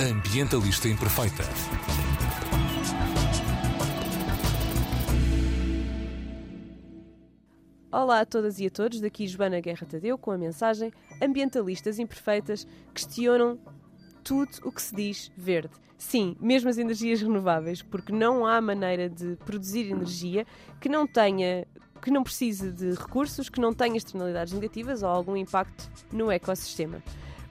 [0.00, 1.42] Ambientalista Imperfeita.
[7.92, 10.90] Olá a todas e a todos, daqui Joana Guerra Tadeu com a mensagem
[11.20, 13.58] Ambientalistas Imperfeitas questionam
[14.24, 15.74] tudo o que se diz verde.
[15.98, 20.46] Sim, mesmo as energias renováveis, porque não há maneira de produzir energia
[20.80, 21.66] que não tenha
[22.00, 27.02] que não precise de recursos, que não tenha externalidades negativas ou algum impacto no ecossistema.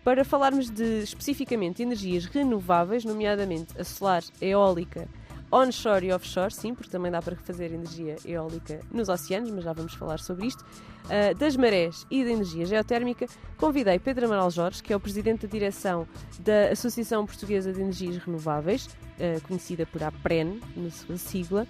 [0.04, 5.08] Para falarmos de especificamente energias renováveis, nomeadamente a solar, eólica,
[5.52, 9.74] onshore e offshore, sim, porque também dá para fazer energia eólica nos oceanos, mas já
[9.74, 14.82] vamos falar sobre isto, uh, das marés e da energia geotérmica, convidei Pedro Amaral Jorge,
[14.82, 16.08] que é o presidente da direção
[16.40, 21.68] da Associação Portuguesa de Energias Renováveis, uh, conhecida por APREN, na sua sigla,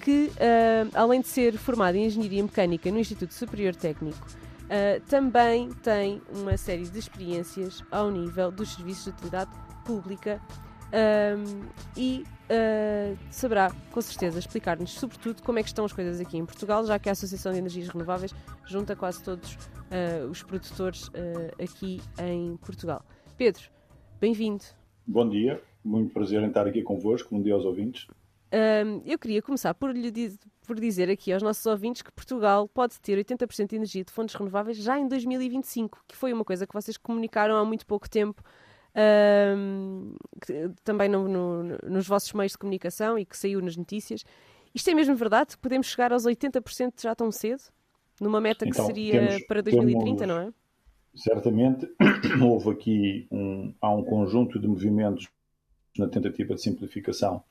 [0.00, 4.26] que, uh, além de ser formado em Engenharia Mecânica no Instituto Superior Técnico,
[4.64, 9.50] uh, também tem uma série de experiências ao nível dos serviços de utilidade
[9.84, 10.40] pública
[10.92, 16.36] um, e uh, saberá, com certeza, explicar-nos, sobretudo, como é que estão as coisas aqui
[16.36, 18.34] em Portugal, já que a Associação de Energias Renováveis
[18.66, 19.58] junta quase todos
[20.28, 21.08] os produtores
[21.62, 23.04] aqui em Portugal.
[23.36, 23.62] Pedro,
[24.20, 24.64] bem-vindo.
[25.06, 28.08] Bom dia, muito prazer em estar aqui convosco, bom dia aos ouvintes.
[28.54, 32.68] Um, eu queria começar por, lhe diz, por dizer aqui aos nossos ouvintes que Portugal
[32.68, 36.64] pode ter 80% de energia de fontes renováveis já em 2025, que foi uma coisa
[36.64, 38.40] que vocês comunicaram há muito pouco tempo,
[39.56, 44.24] um, que, também no, no, nos vossos meios de comunicação e que saiu nas notícias.
[44.72, 45.58] Isto é mesmo verdade?
[45.58, 47.62] Podemos chegar aos 80% já tão cedo?
[48.20, 50.52] Numa meta que então, seria temos, para 2030, temos, não é?
[51.16, 51.88] Certamente,
[52.40, 55.28] houve aqui um, há um conjunto de movimentos
[55.98, 57.42] na tentativa de simplificação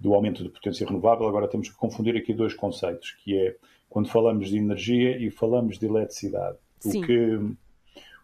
[0.00, 3.56] do aumento de potência renovável, agora temos que confundir aqui dois conceitos, que é
[3.88, 6.56] quando falamos de energia e falamos de eletricidade.
[6.78, 7.02] Sim.
[7.02, 7.56] O que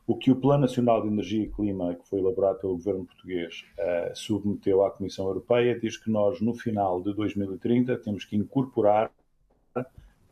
[0.07, 3.65] o que o Plano Nacional de Energia e Clima, que foi elaborado pelo governo português,
[3.77, 9.11] uh, submeteu à Comissão Europeia, diz que nós, no final de 2030, temos que incorporar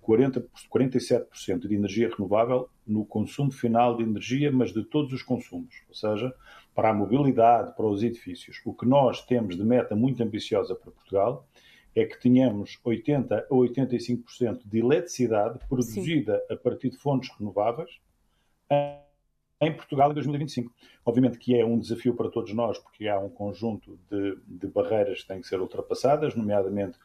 [0.05, 5.83] 40, 47% de energia renovável no consumo final de energia, mas de todos os consumos,
[5.89, 6.33] ou seja,
[6.75, 8.61] para a mobilidade, para os edifícios.
[8.67, 11.49] O que nós temos de meta muito ambiciosa para Portugal
[11.97, 16.55] é que tenhamos 80 a 85% de eletricidade produzida Sim.
[16.55, 17.99] a partir de fontes renováveis
[19.61, 20.71] em Portugal em 2025.
[21.07, 25.23] Obviamente que é um desafio para todos nós, porque há um conjunto de, de barreiras
[25.23, 26.99] que têm que ser ultrapassadas, nomeadamente,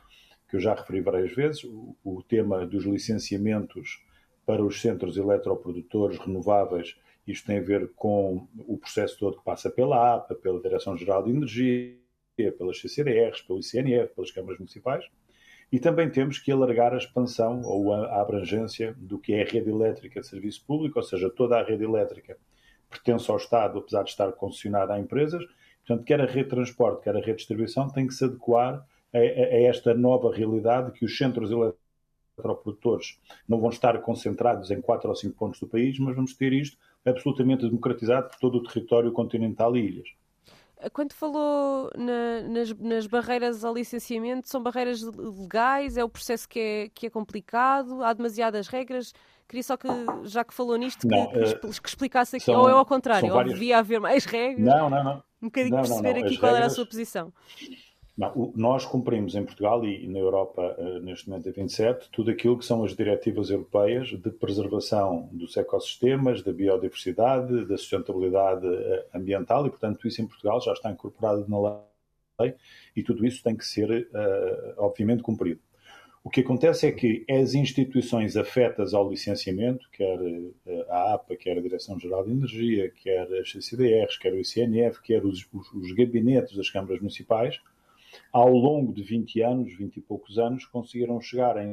[0.49, 4.03] que eu já referi várias vezes, o, o tema dos licenciamentos
[4.45, 6.95] para os centros eletroprodutores renováveis
[7.31, 11.29] isto tem a ver com o processo todo que passa pela APA, pela Direção-Geral de
[11.29, 11.95] Energia,
[12.57, 15.05] pelas CCDRs, pelo ICNF, pelas câmaras municipais.
[15.71, 19.69] E também temos que alargar a expansão ou a abrangência do que é a rede
[19.69, 22.35] elétrica de serviço público, ou seja, toda a rede elétrica
[22.89, 25.45] pertence ao Estado, apesar de estar concessionada a empresas.
[25.85, 28.83] Portanto, quer a rede de transporte, quer a rede de distribuição, tem que se adequar
[29.13, 34.81] a, a, a esta nova realidade que os centros eletroprodutores não vão estar concentrados em
[34.81, 38.63] quatro ou cinco pontos do país, mas vamos ter isto absolutamente democratizado por todo o
[38.63, 40.09] território continental e ilhas.
[40.93, 45.97] Quando falou na, nas, nas, barreiras ao licenciamento, são barreiras legais?
[45.97, 48.01] É o processo que é, que é complicado?
[48.01, 49.13] Há demasiadas regras?
[49.45, 49.87] Queria só que,
[50.23, 52.85] já que falou nisto, que, não, que, uh, que explicasse aqui, são, ou é ao
[52.85, 53.47] contrário, várias...
[53.47, 54.65] ou devia haver mais regras?
[54.65, 55.23] Não, não, não.
[55.41, 56.57] Um bocadinho não, perceber não, aqui qual regras...
[56.57, 57.33] era a sua posição.
[58.19, 62.57] Não, nós cumprimos em Portugal e na Europa, eh, neste momento em 27, tudo aquilo
[62.59, 69.66] que são as diretivas europeias de preservação dos ecossistemas, da biodiversidade, da sustentabilidade eh, ambiental
[69.66, 71.81] e, portanto, isso em Portugal já está incorporado na
[72.41, 72.56] lei
[72.94, 75.62] e tudo isso tem que ser, eh, obviamente, cumprido.
[76.22, 80.19] O que acontece é que as instituições afetas ao licenciamento, quer
[80.90, 85.47] a APA, quer a Direção-Geral de Energia, quer as CCDRs, quer o ICNF, quer os,
[85.53, 87.62] os, os gabinetes das câmaras municipais,
[88.31, 91.63] ao longo de 20 anos, 20 e poucos anos, conseguiram chegar a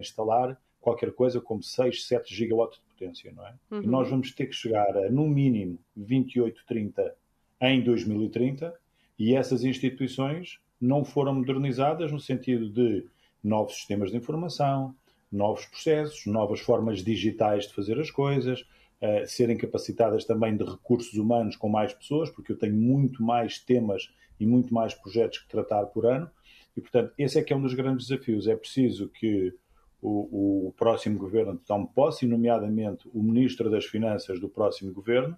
[0.00, 3.54] instalar qualquer coisa como 6, 7 gigawatts de potência, não é?
[3.70, 3.82] Uhum.
[3.82, 7.14] E nós vamos ter que chegar a, no mínimo, 28, 30
[7.60, 8.74] em 2030
[9.18, 13.06] e essas instituições não foram modernizadas no sentido de
[13.42, 14.94] novos sistemas de informação,
[15.32, 21.14] novos processos, novas formas digitais de fazer as coisas, uh, serem capacitadas também de recursos
[21.14, 25.48] humanos com mais pessoas, porque eu tenho muito mais temas e muito mais projetos que
[25.48, 26.30] tratar por ano.
[26.76, 28.46] E, portanto, esse é que é um dos grandes desafios.
[28.46, 29.54] É preciso que
[30.02, 35.36] o, o próximo governo tome posse, nomeadamente o Ministro das Finanças do próximo governo,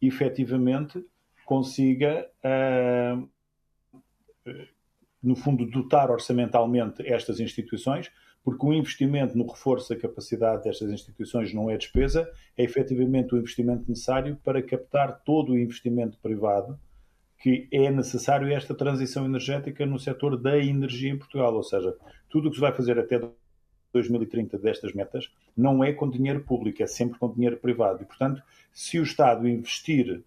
[0.00, 1.04] e efetivamente
[1.44, 3.28] consiga, uh,
[5.22, 8.10] no fundo, dotar orçamentalmente estas instituições,
[8.44, 13.38] porque o investimento no reforço da capacidade destas instituições não é despesa, é efetivamente o
[13.38, 16.78] investimento necessário para captar todo o investimento privado
[17.44, 21.94] que é necessário esta transição energética no setor da energia em Portugal, ou seja,
[22.30, 23.20] tudo o que se vai fazer até
[23.92, 28.02] 2030 destas metas não é com dinheiro público, é sempre com dinheiro privado.
[28.02, 28.42] E, portanto,
[28.72, 30.24] se o Estado investir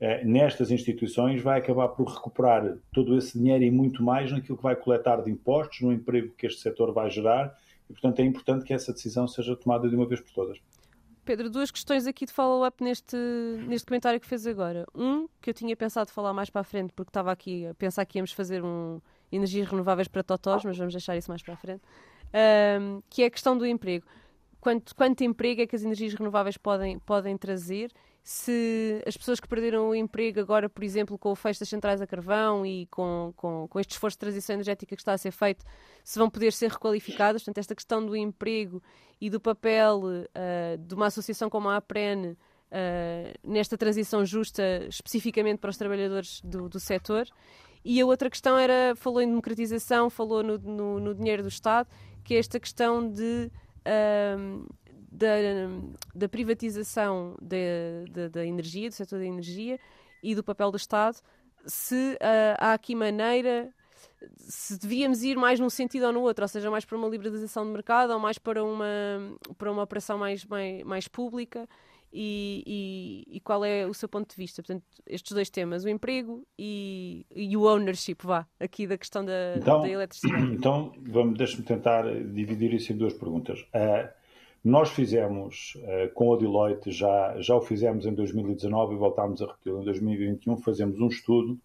[0.00, 4.62] eh, nestas instituições, vai acabar por recuperar todo esse dinheiro e muito mais naquilo que
[4.62, 7.54] vai coletar de impostos, no emprego que este setor vai gerar.
[7.90, 10.58] E, portanto, é importante que essa decisão seja tomada de uma vez por todas.
[11.24, 13.16] Pedro, duas questões aqui de follow-up neste,
[13.66, 14.84] neste comentário que fez agora.
[14.94, 18.04] Um, que eu tinha pensado falar mais para a frente, porque estava aqui a pensar
[18.04, 21.56] que íamos fazer um energias renováveis para totós, mas vamos deixar isso mais para a
[21.56, 21.82] frente
[22.32, 24.06] um, que é a questão do emprego.
[24.60, 27.90] Quanto, quanto emprego é que as energias renováveis podem, podem trazer?
[28.22, 32.00] Se as pessoas que perderam o emprego agora, por exemplo, com o fecho das centrais
[32.00, 35.32] a carvão e com, com, com este esforço de transição energética que está a ser
[35.32, 35.64] feito,
[36.04, 37.42] se vão poder ser requalificadas.
[37.42, 38.80] Portanto, esta questão do emprego
[39.20, 42.36] e do papel uh, de uma associação como a APREN uh,
[43.42, 47.26] nesta transição justa, especificamente para os trabalhadores do, do setor.
[47.84, 51.88] E a outra questão era, falou em democratização, falou no, no, no dinheiro do Estado
[52.22, 53.50] que é esta questão de,
[54.38, 54.64] um,
[55.12, 55.28] da,
[56.14, 59.78] da, privatização da, da, energia, do setor da energia
[60.22, 61.18] e do papel do Estado,
[61.66, 63.70] se uh, há aqui maneira,
[64.38, 67.64] se devíamos ir mais num sentido ou no outro, ou seja, mais para uma liberalização
[67.64, 68.86] de mercado ou mais para uma,
[69.58, 71.68] para uma operação mais, mais, mais pública
[72.12, 74.62] e, e, e, qual é o seu ponto de vista?
[74.62, 79.54] Portanto, estes dois temas, o emprego e, e o ownership, vá, aqui da questão da,
[79.56, 80.42] então, da eletricidade.
[80.52, 83.60] Então, vamos, deixa-me tentar dividir isso em duas perguntas.
[83.74, 84.21] Uh,
[84.64, 89.46] nós fizemos uh, com a Deloitte, já, já o fizemos em 2019 e voltámos a
[89.46, 91.58] repetir em 2021, fazemos um estudo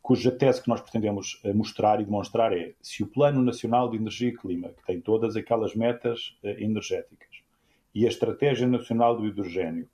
[0.00, 3.96] cuja tese que nós pretendemos uh, mostrar e demonstrar é se o Plano Nacional de
[3.96, 7.42] Energia e Clima, que tem todas aquelas metas energéticas,
[7.92, 9.88] e a Estratégia Nacional do Hidrogênio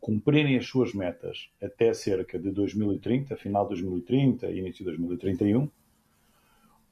[0.00, 5.70] cumprirem as suas metas até cerca de 2030, final de 2030, início de 2031,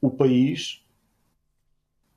[0.01, 0.83] o país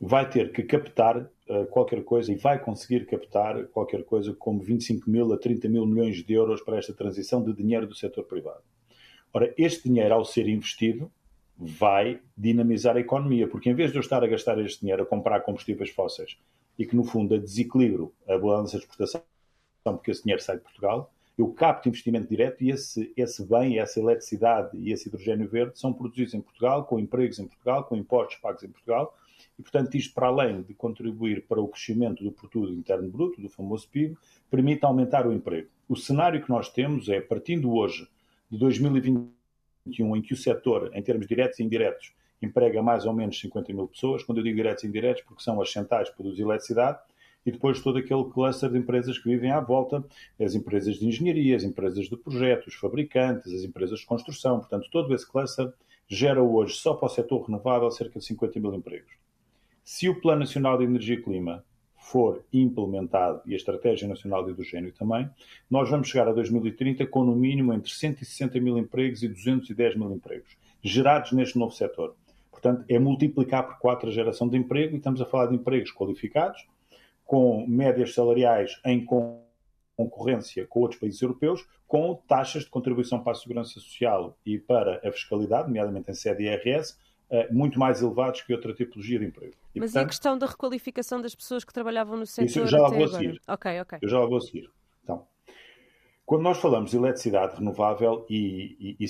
[0.01, 1.29] vai ter que captar uh,
[1.71, 6.25] qualquer coisa e vai conseguir captar qualquer coisa como 25 mil a 30 mil milhões
[6.25, 8.63] de euros para esta transição de dinheiro do setor privado.
[9.33, 11.11] Ora, este dinheiro, ao ser investido,
[11.57, 15.07] vai dinamizar a economia, porque em vez de eu estar a gastar este dinheiro a
[15.07, 16.37] comprar combustíveis fósseis
[16.79, 19.23] e que, no fundo, a desequilibro a balança de exportação,
[19.85, 24.01] porque esse dinheiro sai de Portugal, eu capto investimento direto e esse, esse bem, essa
[24.01, 28.37] eletricidade e esse hidrogênio verde são produzidos em Portugal, com empregos em Portugal, com impostos
[28.39, 29.15] pagos em Portugal,
[29.59, 33.49] e, portanto, isto, para além de contribuir para o crescimento do produto interno bruto, do
[33.49, 34.17] famoso PIB,
[34.51, 35.69] permite aumentar o emprego.
[35.89, 38.09] O cenário que nós temos é, partindo hoje
[38.51, 42.13] de 2021, em que o setor, em termos diretos e indiretos,
[42.43, 45.61] emprega mais ou menos 50 mil pessoas, quando eu digo diretos e indiretos, porque são
[45.61, 46.99] as centrais que produzem eletricidade,
[47.47, 50.05] e depois todo aquele cluster de empresas que vivem à volta,
[50.39, 54.89] as empresas de engenharia, as empresas de projetos, os fabricantes, as empresas de construção, portanto,
[54.91, 55.73] todo esse cluster
[56.09, 59.13] gera hoje, só para o setor renovável, cerca de 50 mil empregos.
[59.88, 61.65] Se o Plano Nacional de Energia e Clima
[61.97, 65.31] for implementado e a Estratégia Nacional de Hidrogênio também,
[65.71, 70.12] nós vamos chegar a 2030 com no mínimo entre 160 mil empregos e 210 mil
[70.12, 72.17] empregos gerados neste novo setor.
[72.50, 75.93] Portanto, é multiplicar por quatro a geração de emprego e estamos a falar de empregos
[75.93, 76.67] qualificados,
[77.25, 79.06] com médias salariais em
[79.97, 85.00] concorrência com outros países europeus, com taxas de contribuição para a segurança social e para
[85.09, 86.99] a fiscalidade, nomeadamente em sede IRS,
[87.50, 89.54] muito mais elevados que outra tipologia de emprego.
[89.75, 92.47] E, Mas portanto, e a questão da requalificação das pessoas que trabalhavam no setor?
[92.47, 93.40] Isso eu já lá vou a seguir.
[93.49, 93.99] Ok, ok.
[94.02, 94.71] Eu já lá vou a seguir.
[95.02, 95.26] Então,
[96.25, 99.06] quando nós falamos de eletricidade renovável e, e, e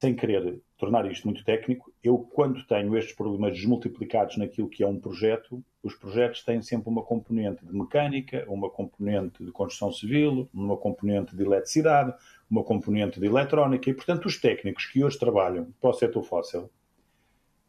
[0.00, 4.86] sem querer tornar isto muito técnico, eu, quando tenho estes problemas desmultiplicados naquilo que é
[4.86, 10.48] um projeto, os projetos têm sempre uma componente de mecânica, uma componente de construção civil,
[10.52, 12.12] uma componente de eletricidade,
[12.50, 16.68] uma componente de eletrónica, e, portanto, os técnicos que hoje trabalham para o setor fóssil,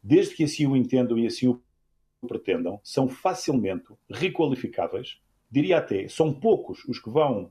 [0.04, 1.62] desde que assim o entendam e assim o
[2.28, 5.18] pretendam, são facilmente requalificáveis.
[5.50, 7.50] Diria até, são poucos os que vão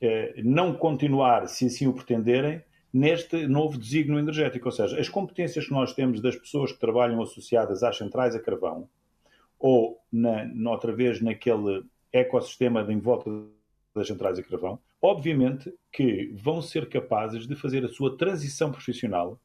[0.00, 2.62] eh, não continuar, se assim o pretenderem,
[2.92, 4.68] neste novo desígnio energético.
[4.68, 8.40] Ou seja, as competências que nós temos das pessoas que trabalham associadas às centrais a
[8.40, 8.88] carvão,
[9.58, 13.30] ou, na, outra vez, naquele ecossistema de em volta
[13.94, 19.40] das centrais a carvão, obviamente que vão ser capazes de fazer a sua transição profissional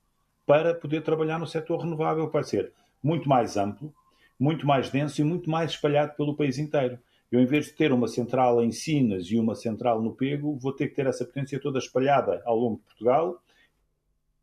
[0.47, 2.71] para poder trabalhar no setor renovável, vai ser
[3.03, 3.93] muito mais amplo,
[4.39, 6.97] muito mais denso e muito mais espalhado pelo país inteiro.
[7.29, 10.71] Eu, em vez de ter uma central em Sinas e uma central no Pego, vou
[10.71, 13.43] ter que ter essa potência toda espalhada ao longo de Portugal,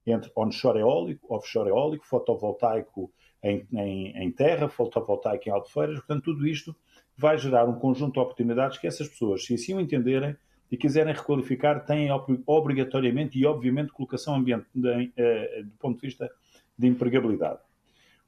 [0.07, 3.11] entre onshore eólico, offshore eólico, fotovoltaico
[3.43, 5.97] em, em, em terra, fotovoltaico em albufeiras.
[5.97, 6.77] Portanto, tudo isto
[7.17, 10.37] vai gerar um conjunto de oportunidades que essas pessoas, se assim o entenderem,
[10.71, 12.09] e quiserem requalificar, têm
[12.47, 16.31] obrigatoriamente e, obviamente, colocação ambiente, de, de, do ponto de vista
[16.77, 17.61] de empregabilidade.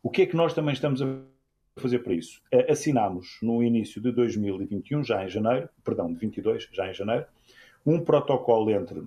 [0.02, 1.06] O que é que nós também estamos a
[1.76, 2.40] fazer para isso?
[2.68, 7.26] Assinámos no início de 2021, já em janeiro, perdão, de 22, já em janeiro,
[7.84, 9.02] um protocolo entre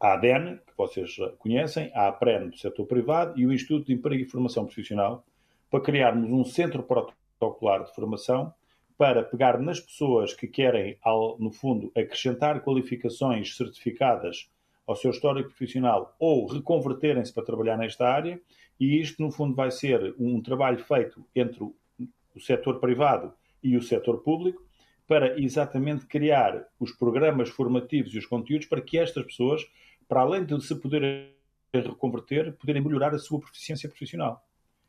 [0.00, 4.22] a ADEN, que vocês conhecem, a APREN do setor privado e o Instituto de Emprego
[4.22, 5.24] e Formação Profissional,
[5.70, 8.52] para criarmos um centro protocolar de formação
[8.96, 10.96] para pegar nas pessoas que querem,
[11.38, 14.48] no fundo, acrescentar qualificações certificadas
[14.86, 18.40] ao seu histórico profissional ou reconverterem-se para trabalhar nesta área,
[18.78, 23.32] e isto, no fundo, vai ser um trabalho feito entre o setor privado
[23.62, 24.62] e o setor público
[25.06, 29.64] para exatamente criar os programas formativos e os conteúdos para que estas pessoas,
[30.08, 31.32] para além de se poderem
[31.72, 34.42] reconverter, poderem melhorar a sua proficiência profissional.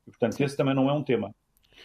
[0.07, 1.33] E, portanto, esse também não é um tema.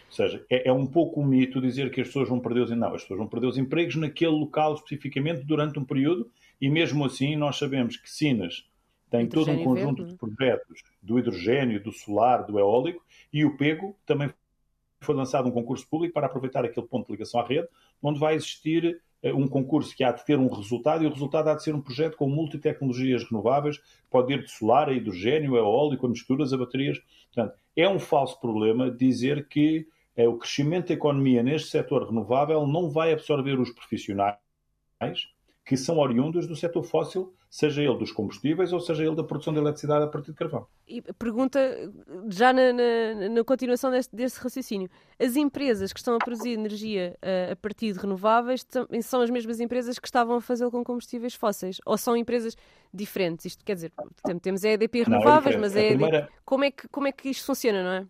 [0.07, 2.71] Ou seja, é, é, um pouco um mito dizer que as pessoas vão perder os
[2.71, 6.31] não, as pessoas vão perder os empregos naquele local especificamente durante um período
[6.61, 8.67] e mesmo assim nós sabemos que Sinas
[9.11, 10.13] tem todo um conjunto verde.
[10.13, 14.31] de projetos do hidrogênio, do solar, do eólico e o PEGO também
[15.01, 17.69] foi lançado um concurso público para aproveitar aquele ponto de ligação à rede,
[18.03, 21.49] onde vai existir eh, um concurso que há de ter um resultado e o resultado
[21.49, 23.81] há de ser um projeto com multitecnologias renováveis,
[24.11, 27.01] pode ir de solar a hidrogênio, a eólico, a misturas, a baterias.
[27.33, 32.67] Portanto, é um falso problema dizer que é, o crescimento da economia neste setor renovável
[32.67, 34.37] não vai absorver os profissionais
[35.65, 39.53] que são oriundos do setor fóssil, seja ele dos combustíveis ou seja ele da produção
[39.53, 40.69] de eletricidade a partir de carvão.
[40.87, 41.59] E pergunta,
[42.29, 44.89] já na, na, na continuação deste, deste, raciocínio,
[45.19, 48.65] as empresas que estão a produzir energia a, eh, a partir de renováveis
[49.03, 51.79] são as mesmas empresas que estavam a fazê-lo com combustíveis fósseis?
[51.85, 52.57] Ou são empresas
[52.95, 53.47] diferentes?
[53.47, 53.93] Isto quer dizer,
[54.41, 56.29] temos a EDP renováveis, não, é mas a, EDP, primeira...
[56.45, 58.07] como, é que, como é que isto funciona, não é?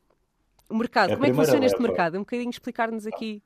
[0.68, 2.16] O mercado, como é que funciona este mercado?
[2.16, 3.42] Um bocadinho explicar-nos aqui.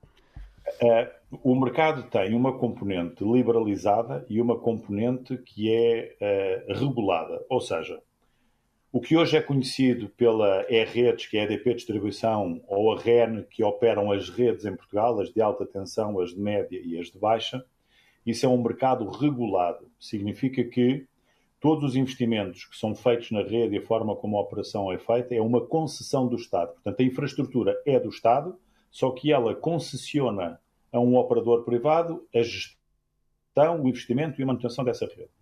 [0.83, 7.44] Uh, o mercado tem uma componente liberalizada e uma componente que é uh, regulada.
[7.49, 8.00] Ou seja,
[8.94, 13.42] o que hoje é conhecido pela E-Redes, que é a EDP Distribuição, ou a REN,
[13.50, 17.09] que operam as redes em Portugal, as de alta tensão, as de média e as
[17.09, 17.64] de baixa,
[18.25, 19.90] isso é um mercado regulado.
[19.99, 21.06] Significa que
[21.61, 24.97] todos os investimentos que são feitos na rede e a forma como a operação é
[24.97, 26.75] feita é uma concessão do Estado.
[26.75, 28.56] Portanto, a infraestrutura é do Estado,
[28.94, 30.60] só que ela concessiona
[30.92, 35.32] a um operador privado a gestão, o investimento e a manutenção dessa rede.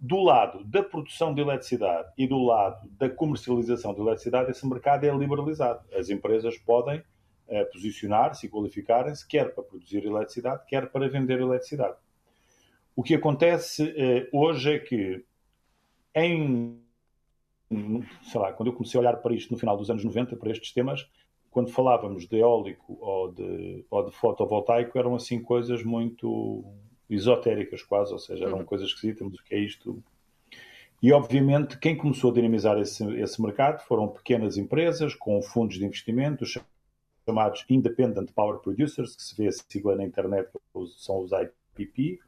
[0.00, 5.02] Do lado da produção de eletricidade e do lado da comercialização de eletricidade, esse mercado
[5.02, 5.84] é liberalizado.
[5.92, 11.96] As empresas podem uh, posicionar-se e qualificarem-se, quer para produzir eletricidade, quer para vender eletricidade.
[12.94, 15.24] O que acontece uh, hoje é que,
[16.14, 16.80] em,
[18.22, 20.52] sei lá, quando eu comecei a olhar para isto no final dos anos 90, para
[20.52, 21.04] estes temas,
[21.50, 26.64] quando falávamos de eólico ou de, ou de fotovoltaico, eram assim coisas muito
[27.08, 28.64] esotéricas quase, ou seja, eram uhum.
[28.64, 30.02] coisas esquisitas, mas o que é isto?
[31.02, 35.84] E obviamente quem começou a dinamizar esse, esse mercado foram pequenas empresas com fundos de
[35.84, 36.44] investimento,
[37.26, 40.50] chamados Independent Power Producers, que se vê a sigla na internet,
[40.96, 42.18] são os IPP,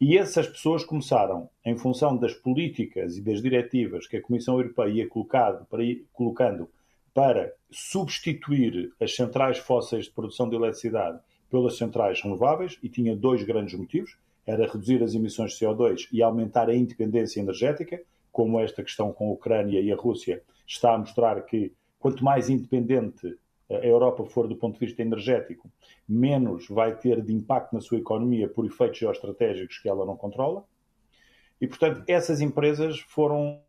[0.00, 4.90] e essas pessoas começaram, em função das políticas e das diretivas que a Comissão Europeia
[4.90, 6.68] ia colocado, para ir, colocando
[7.14, 13.42] para substituir as centrais fósseis de produção de eletricidade pelas centrais renováveis e tinha dois
[13.42, 14.16] grandes motivos.
[14.46, 18.00] Era reduzir as emissões de CO2 e aumentar a independência energética,
[18.30, 22.48] como esta questão com a Ucrânia e a Rússia está a mostrar que quanto mais
[22.48, 23.36] independente
[23.70, 25.70] a Europa for do ponto de vista energético,
[26.08, 30.64] menos vai ter de impacto na sua economia por efeitos geoestratégicos que ela não controla.
[31.60, 33.60] E, portanto, essas empresas foram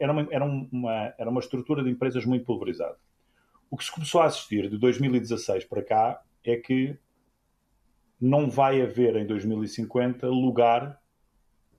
[0.00, 2.96] era uma, era, uma, era uma estrutura de empresas muito pulverizada.
[3.70, 6.96] O que se começou a assistir de 2016 para cá é que
[8.20, 11.00] não vai haver em 2050 lugar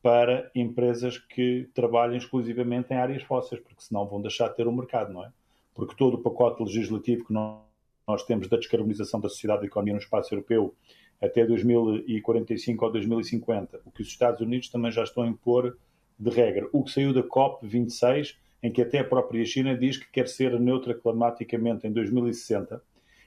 [0.02, 4.70] para empresas que trabalhem exclusivamente em áreas fósseis, porque senão vão deixar de ter o
[4.70, 5.32] um mercado, não é?
[5.76, 9.94] Porque todo o pacote legislativo que nós, temos da descarbonização da sociedade e da economia
[9.94, 10.74] no espaço europeu
[11.22, 15.78] até 2045 ou 2050, o que os Estados Unidos também já estão a impor
[16.20, 16.68] de regra.
[16.74, 20.60] O que saiu da COP26, em que até a própria China diz que quer ser
[20.60, 22.82] neutra climaticamente em 2060.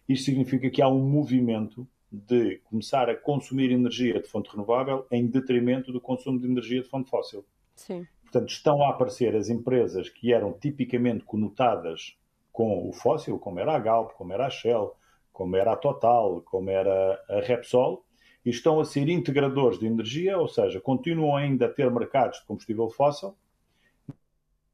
[0.09, 5.27] Isto significa que há um movimento de começar a consumir energia de fonte renovável em
[5.27, 7.45] detrimento do consumo de energia de fonte fóssil.
[7.75, 8.07] Sim.
[8.23, 12.17] Portanto, estão a aparecer as empresas que eram tipicamente conotadas
[12.53, 14.95] com o fóssil, como era a Galp, como era a Shell,
[15.33, 18.05] como era a Total, como era a Repsol,
[18.45, 22.47] e estão a ser integradores de energia, ou seja, continuam ainda a ter mercados de
[22.47, 23.35] combustível fóssil,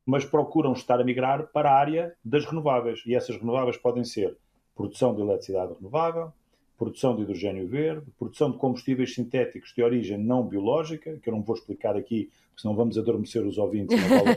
[0.04, 3.02] mas procuram estar a migrar para a área das renováveis.
[3.04, 4.36] E essas renováveis podem ser
[4.74, 6.32] produção de eletricidade renovável,
[6.78, 11.42] produção de hidrogênio verde, produção de combustíveis sintéticos de origem não biológica, que eu não
[11.42, 14.36] vou explicar aqui, porque senão vamos adormecer os ouvintes vale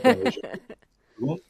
[1.20, 1.40] Ou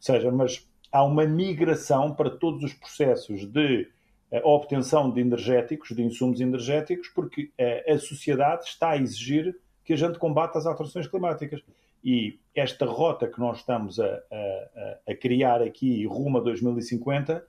[0.00, 3.88] seja, mas há uma migração para todos os processos de
[4.32, 7.50] a obtenção de energéticos, de insumos energéticos, porque
[7.86, 11.62] a, sociedade está a exigir que a gente combata as alterações climáticas.
[12.04, 17.44] E esta rota que nós estamos a, a, a criar aqui rumo a 2050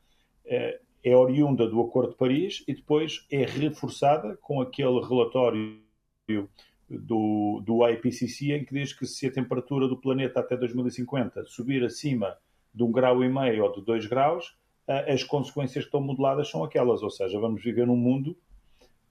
[0.46, 5.82] é, é oriunda do Acordo de Paris e depois é reforçada com aquele relatório
[6.90, 11.84] do, do IPCC em que diz que se a temperatura do planeta até 2050 subir
[11.84, 12.36] acima
[12.74, 14.58] de um grau e meio ou de dois graus,
[15.08, 18.36] as consequências que estão modeladas são aquelas, ou seja, vamos viver num mundo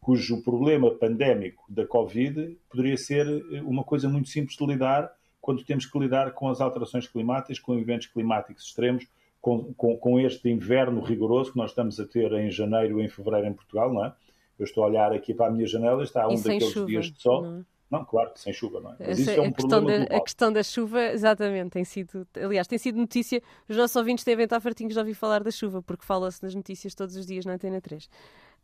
[0.01, 3.27] cujo problema pandémico da Covid poderia ser
[3.63, 7.79] uma coisa muito simples de lidar quando temos que lidar com as alterações climáticas, com
[7.79, 9.07] eventos climáticos extremos,
[9.41, 13.09] com, com, com este inverno rigoroso que nós estamos a ter em janeiro e em
[13.09, 14.13] fevereiro em Portugal, não é?
[14.59, 17.23] Eu estou a olhar aqui para a minha janela, está um daqueles chuva, dias de
[17.23, 17.43] sol.
[17.43, 17.65] Não é?
[17.91, 18.97] Não, claro que sem chuva, não é?
[18.99, 22.67] Mas isso é um a, questão da, a questão da chuva, exatamente, tem sido, aliás,
[22.67, 26.05] tem sido notícia, os nossos ouvintes devem estar fartinhos de ouvir falar da chuva, porque
[26.05, 28.09] fala-se nas notícias todos os dias na Antena 3.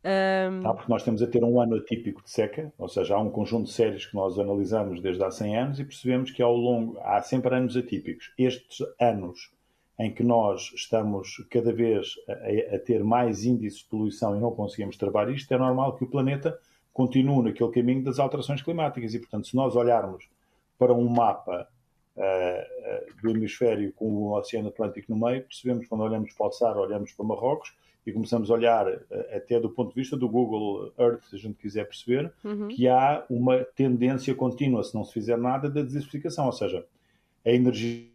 [0.04, 0.69] Um...
[0.69, 3.31] Ah, porque nós temos a ter um ano atípico de seca, ou seja, há um
[3.31, 6.99] conjunto de séries que nós analisamos desde há 100 anos e percebemos que ao longo,
[7.00, 8.31] há sempre anos atípicos.
[8.37, 9.50] Estes anos
[9.99, 14.50] em que nós estamos cada vez a, a ter mais índices de poluição e não
[14.50, 16.59] conseguimos travar isto, é normal que o planeta
[16.94, 19.12] continua naquele caminho das alterações climáticas.
[19.12, 20.28] E, portanto, se nós olharmos
[20.78, 21.68] para um mapa
[22.16, 26.52] uh, uh, do hemisfério com o Oceano Atlântico no meio, percebemos, quando olhamos para o
[26.52, 27.74] Saara, olhamos para Marrocos
[28.06, 29.02] e começamos a olhar, uh,
[29.34, 32.68] até do ponto de vista do Google Earth, se a gente quiser perceber, uhum.
[32.68, 36.46] que há uma tendência contínua, se não se fizer nada, da desertificação.
[36.46, 36.86] Ou seja,
[37.44, 38.08] a energia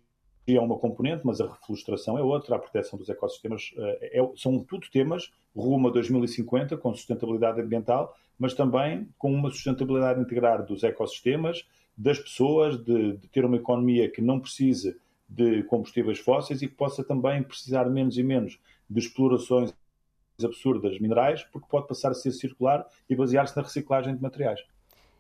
[0.48, 4.90] é uma componente, mas a reflorestação é outra, a proteção dos ecossistemas é, são tudo
[4.90, 11.68] temas rumo a 2050 com sustentabilidade ambiental mas também com uma sustentabilidade integrar dos ecossistemas,
[11.96, 16.74] das pessoas, de, de, ter uma economia que não precise de combustíveis fósseis e que
[16.74, 18.58] possa também precisar menos e menos
[18.90, 19.74] de explorações
[20.42, 24.62] absurdas minerais, porque pode passar a ser circular e basear-se na reciclagem de materiais.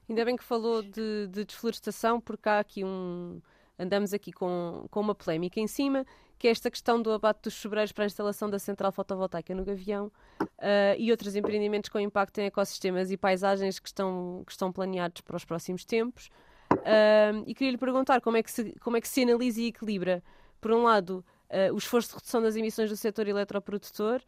[0.08, 3.42] Ainda bem que falou de, de desflorestação, porque há aqui um.
[3.78, 6.06] Andamos aqui com, com uma polémica em cima
[6.40, 9.66] que é esta questão do abate dos sobreiros para a instalação da central fotovoltaica no
[9.66, 10.10] Gavião
[10.42, 15.20] uh, e outros empreendimentos com impacto em ecossistemas e paisagens que estão, que estão planeados
[15.22, 16.32] para os próximos tempos.
[16.72, 19.68] Uh, e queria lhe perguntar como é, que se, como é que se analisa e
[19.68, 20.24] equilibra,
[20.62, 24.22] por um lado, uh, o esforço de redução das emissões do setor eletroprodutor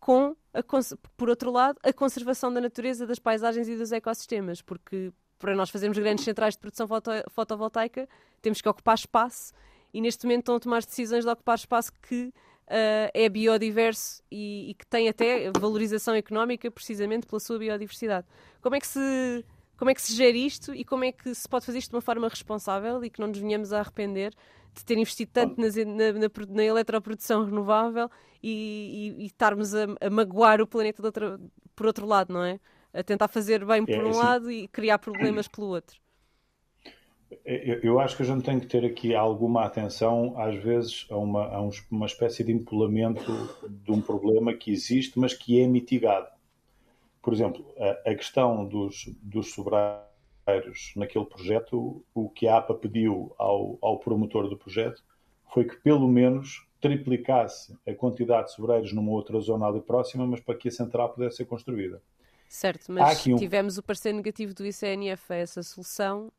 [0.00, 0.62] com, a,
[1.18, 5.68] por outro lado, a conservação da natureza, das paisagens e dos ecossistemas, porque para nós
[5.68, 8.08] fazermos grandes centrais de produção foto, fotovoltaica
[8.40, 9.52] temos que ocupar espaço
[9.92, 12.32] e neste momento estão a tomar decisões de ocupar espaço que
[12.68, 18.26] uh, é biodiverso e, e, que tem até valorização económica precisamente pela sua biodiversidade.
[18.60, 19.44] Como é que se
[19.76, 21.96] como é que se gera isto e como é que se pode fazer isto de
[21.96, 24.34] uma forma responsável e que não nos venhamos a arrepender
[24.74, 28.10] de ter investido tanto na, na, na, na eletroprodução renovável
[28.42, 31.40] e, e, e estarmos a, a, magoar o planeta outra,
[31.76, 32.58] por outro lado, não é?
[32.92, 36.00] A tentar fazer bem por é, um lado e criar problemas pelo outro.
[37.44, 41.16] Eu, eu, acho que a gente tem que ter aqui alguma atenção, às vezes, a
[41.16, 43.32] uma, a um, uma espécie de empolamento
[43.68, 46.28] de um problema que existe, mas que é mitigado.
[47.22, 53.34] Por exemplo, a, a questão dos, dos sobreiros naquele projeto, o que a APA pediu
[53.36, 55.04] ao, ao promotor do projeto
[55.52, 60.40] foi que, pelo menos, triplicasse a quantidade de sobreiros numa outra zona ali próxima, mas
[60.40, 62.00] para que a central pudesse ser construída.
[62.48, 63.36] Certo, mas um...
[63.36, 66.32] tivemos o parecer negativo do ICNF a essa solução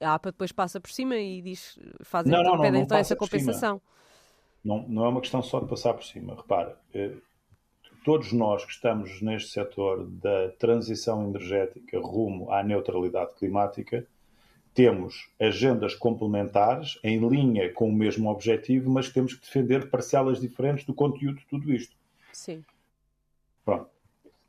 [0.00, 3.16] a APA depois passa por cima e diz, fazem não, não, pedem não, então essa
[3.16, 3.80] compensação.
[4.64, 6.34] Não, não é uma questão só de passar por cima.
[6.34, 7.14] Repara, eh,
[8.04, 14.06] todos nós que estamos neste setor da transição energética rumo à neutralidade climática,
[14.74, 20.84] temos agendas complementares em linha com o mesmo objetivo, mas temos que defender parcelas diferentes
[20.84, 21.96] do conteúdo de tudo isto.
[22.32, 22.64] Sim.
[23.64, 23.97] Pronto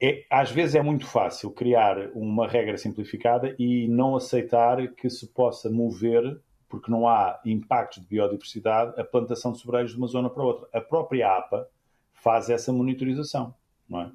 [0.02, 5.28] é, às vezes é muito fácil criar uma regra simplificada e não aceitar que se
[5.28, 10.30] possa mover, porque não há impactos de biodiversidade, a plantação de sobreiros de uma zona
[10.30, 10.70] para outra.
[10.74, 11.68] A própria APA
[12.14, 13.54] faz essa monitorização.
[13.90, 14.12] Não é?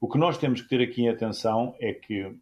[0.00, 2.36] O que nós temos que ter aqui em atenção é que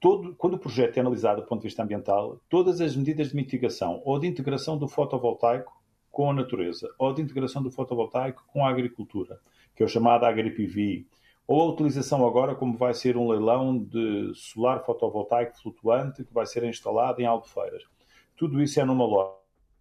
[0.00, 3.36] todo, quando o projeto é analisado do ponto de vista ambiental, todas as medidas de
[3.36, 5.78] mitigação ou de integração do fotovoltaico
[6.10, 9.40] com a natureza, ou de integração do fotovoltaico com a agricultura,
[9.80, 11.06] que é o chamado AgriPV,
[11.46, 16.44] ou a utilização agora, como vai ser um leilão de solar fotovoltaico flutuante que vai
[16.44, 17.84] ser instalado em albufeiras.
[18.36, 19.06] Tudo isso é numa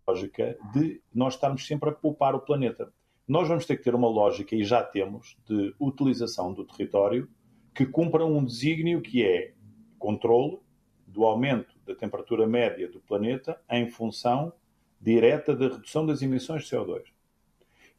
[0.08, 2.94] lógica de nós estarmos sempre a poupar o planeta.
[3.28, 7.28] nós vamos ter que ter uma lógica, e já temos, de utilização do território
[7.76, 9.54] que cumpra um desígnio que é
[9.98, 10.60] controle
[11.06, 14.54] do aumento da temperatura média do planeta em função
[15.02, 17.04] direta da redução das emissões de CO2.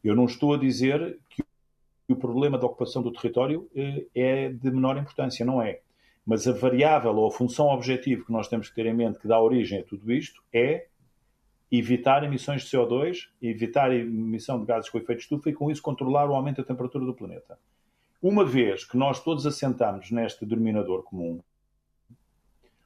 [0.02, 1.44] Eu não estou a dizer que
[2.12, 5.80] o problema da ocupação do território eh, é de menor importância, não é.
[6.26, 9.28] Mas a variável ou a função objetivo que nós temos que ter em mente que
[9.28, 10.86] dá origem a tudo isto é
[11.70, 15.70] evitar emissões de CO2, evitar a emissão de gases com efeito de estufa e com
[15.70, 17.58] isso controlar o aumento da temperatura do planeta.
[18.20, 21.40] Uma vez que nós todos assentamos neste denominador comum,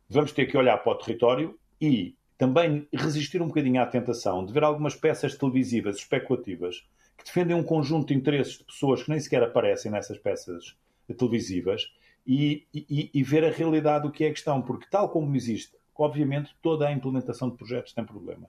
[0.09, 4.53] vamos ter que olhar para o território e também resistir um bocadinho à tentação de
[4.53, 6.87] ver algumas peças televisivas especulativas
[7.25, 10.77] defendem um conjunto de interesses de pessoas que nem sequer aparecem nessas peças
[11.17, 11.93] televisivas
[12.27, 15.77] e, e, e ver a realidade do que é a questão, porque tal como existe,
[15.95, 18.49] obviamente toda a implementação de projetos tem problema.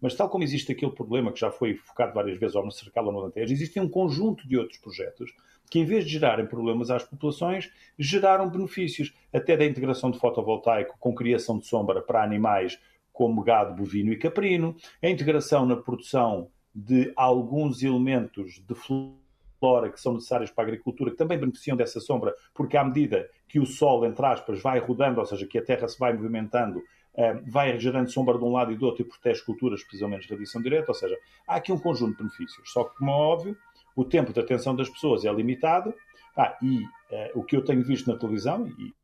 [0.00, 3.06] Mas tal como existe aquele problema que já foi focado várias vezes ao no Cercal
[3.06, 5.32] ou no Alentejo, existe um conjunto de outros projetos
[5.70, 10.96] que, em vez de gerarem problemas às populações, geraram benefícios, até da integração de fotovoltaico
[10.98, 12.80] com criação de sombra para animais
[13.12, 20.00] como gado bovino e caprino, a integração na produção de alguns elementos de flora que
[20.00, 23.66] são necessários para a agricultura, que também beneficiam dessa sombra, porque à medida que o
[23.66, 26.82] sol, entre aspas, vai rodando, ou seja, que a Terra se vai movimentando,
[27.14, 30.32] eh, vai gerando sombra de um lado e do outro e protege culturas, precisamente de
[30.32, 32.72] radiação direta, ou seja, há aqui um conjunto de benefícios.
[32.72, 33.56] Só que, como é óbvio,
[33.94, 35.94] o tempo de atenção das pessoas é limitado
[36.36, 36.88] ah, e uh,
[37.34, 38.94] o que eu tenho visto na televisão, e,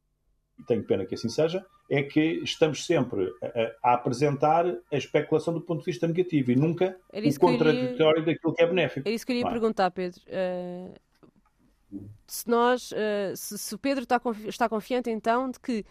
[0.59, 5.55] e, tenho pena que assim seja, é que estamos sempre a, a, apresentar a especulação
[5.55, 9.09] do ponto de vista negativo e nunca o contraditório daquilo que é benéfico.
[9.09, 10.21] É isso que eu queria perguntar, Pedro.
[10.29, 10.95] Uh,
[12.27, 15.85] se nós, uh, se, se, o Pedro está, confi está confiante então de que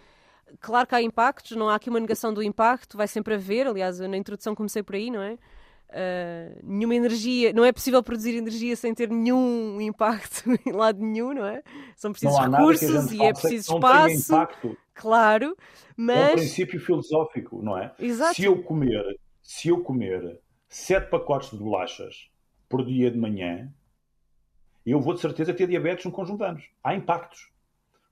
[0.60, 4.00] claro que há impactos, não há aqui uma negação do impacto, vai sempre haver, aliás,
[4.00, 5.38] na introdução comecei por aí, não é?
[5.90, 11.34] Uh, nenhuma energia, não é possível produzir energia sem ter nenhum impacto em lado nenhum,
[11.34, 11.64] não é?
[11.96, 14.78] São precisos recursos e é preciso espaço.
[14.98, 15.56] Claro,
[15.96, 16.18] mas.
[16.18, 17.94] É um princípio filosófico, não é?
[18.00, 18.36] Exato.
[18.36, 22.30] Se eu comer, se eu comer sete pacotes de bolachas
[22.68, 23.72] por dia de manhã,
[24.84, 26.70] eu vou de certeza ter diabetes no conjunto de anos.
[26.84, 27.52] Há impactos.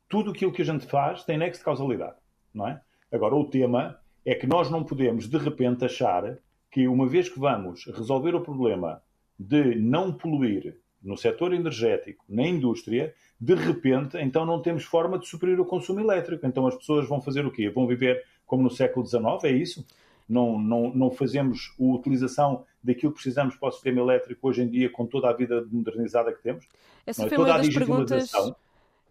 [0.08, 2.17] Tudo aquilo que a gente faz tem nexo de causalidade,
[2.54, 2.80] não é?
[3.12, 6.38] Agora, o tema é que nós não podemos, de repente, achar
[6.69, 9.02] que, uma vez que vamos resolver o problema
[9.39, 15.28] de não poluir no setor energético, na indústria, de repente, então não temos forma de
[15.28, 16.46] suprir o consumo elétrico.
[16.48, 17.70] Então as pessoas vão fazer o quê?
[17.70, 19.44] Vão viver como no século XIX?
[19.44, 19.86] É isso?
[20.28, 24.68] Não, não, não fazemos a utilização daquilo que precisamos para o sistema elétrico hoje em
[24.68, 26.68] dia com toda a vida modernizada que temos?
[27.06, 27.30] Essa é?
[27.30, 28.32] foi uma das perguntas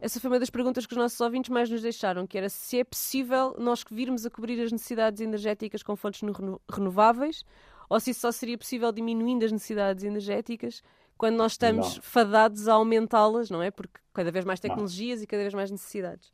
[0.00, 2.78] essa foi uma das perguntas que os nossos ouvintes mais nos deixaram, que era se
[2.78, 6.20] é possível nós virmos a cobrir as necessidades energéticas com fontes
[6.68, 7.42] renováveis
[7.88, 10.82] ou se isso só seria possível diminuindo as necessidades energéticas
[11.16, 12.02] quando nós estamos não.
[12.02, 13.70] fadados a aumentá-las, não é?
[13.70, 15.24] Porque cada vez mais tecnologias não.
[15.24, 16.32] e cada vez mais necessidades.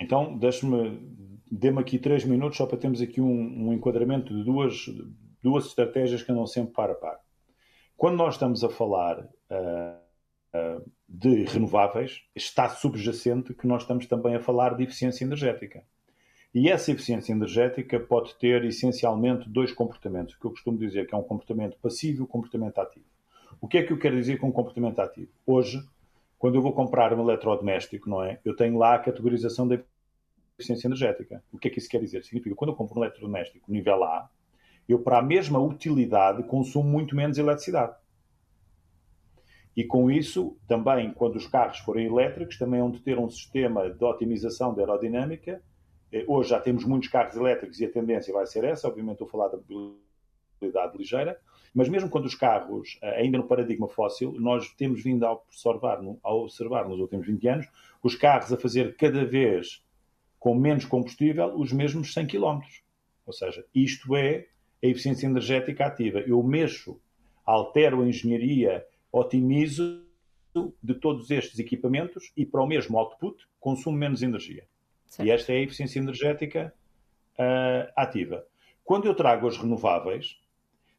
[0.00, 0.98] Então, deixe-me,
[1.50, 4.86] dê-me aqui três minutos só para termos aqui um, um enquadramento de duas,
[5.42, 7.20] duas estratégias que andam sempre para a par.
[7.96, 14.40] Quando nós estamos a falar uh, de renováveis, está subjacente que nós estamos também a
[14.40, 15.84] falar de eficiência energética.
[16.54, 21.18] E essa eficiência energética pode ter essencialmente dois comportamentos, que eu costumo dizer que é
[21.18, 23.06] um comportamento passivo e um comportamento ativo.
[23.60, 25.30] O que é que eu quero dizer com comportamento ativo?
[25.46, 25.82] Hoje,
[26.38, 28.40] quando eu vou comprar um eletrodoméstico, não é?
[28.44, 29.78] Eu tenho lá a categorização da
[30.58, 31.44] eficiência energética.
[31.52, 32.24] O que é que isso quer dizer?
[32.24, 34.30] Significa que quando eu compro um eletrodoméstico nível A,
[34.88, 37.94] eu, para a mesma utilidade, consumo muito menos eletricidade.
[39.76, 44.04] E com isso, também, quando os carros forem elétricos, também vão ter um sistema de
[44.04, 45.62] otimização da aerodinâmica.
[46.10, 48.88] Eh, hoje já temos muitos carros elétricos e a tendência vai ser essa.
[48.88, 51.38] Obviamente, estou a falar da mobilidade ligeira.
[51.74, 56.00] Mas mesmo quando os carros, eh, ainda no paradigma fóssil, nós temos vindo a observar,
[56.22, 57.66] a observar nos últimos 20 anos
[58.02, 59.84] os carros a fazer cada vez
[60.38, 62.60] com menos combustível os mesmos 100 km.
[63.26, 64.46] Ou seja, isto é
[64.82, 66.20] a eficiência energética ativa.
[66.20, 67.00] Eu mexo,
[67.44, 70.04] altero a engenharia otimizo
[70.82, 74.66] de todos estes equipamentos e para o mesmo output consumo menos energia.
[75.06, 75.26] Certo.
[75.26, 76.74] E esta é a eficiência energética
[77.38, 78.44] uh, ativa.
[78.82, 80.40] Quando eu trago as renováveis,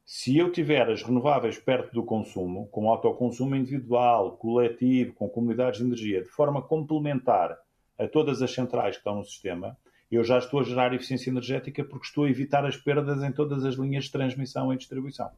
[0.05, 5.85] se eu tiver as renováveis perto do consumo, com autoconsumo individual, coletivo, com comunidades de
[5.85, 7.57] energia, de forma complementar
[7.97, 9.77] a todas as centrais que estão no sistema,
[10.11, 13.63] eu já estou a gerar eficiência energética porque estou a evitar as perdas em todas
[13.63, 15.31] as linhas de transmissão e distribuição.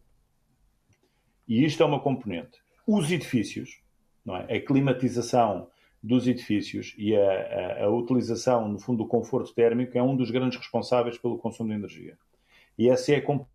[1.48, 2.58] E isto é uma componente.
[2.88, 3.82] Os edifícios,
[4.26, 4.58] não é?
[4.58, 5.68] a climatização
[6.02, 10.32] dos edifícios e a, a, a, utilização, no fundo, do conforto térmico é um dos
[10.32, 12.18] grandes responsáveis pelo consumo de energia.
[12.78, 13.53] E essa é a componente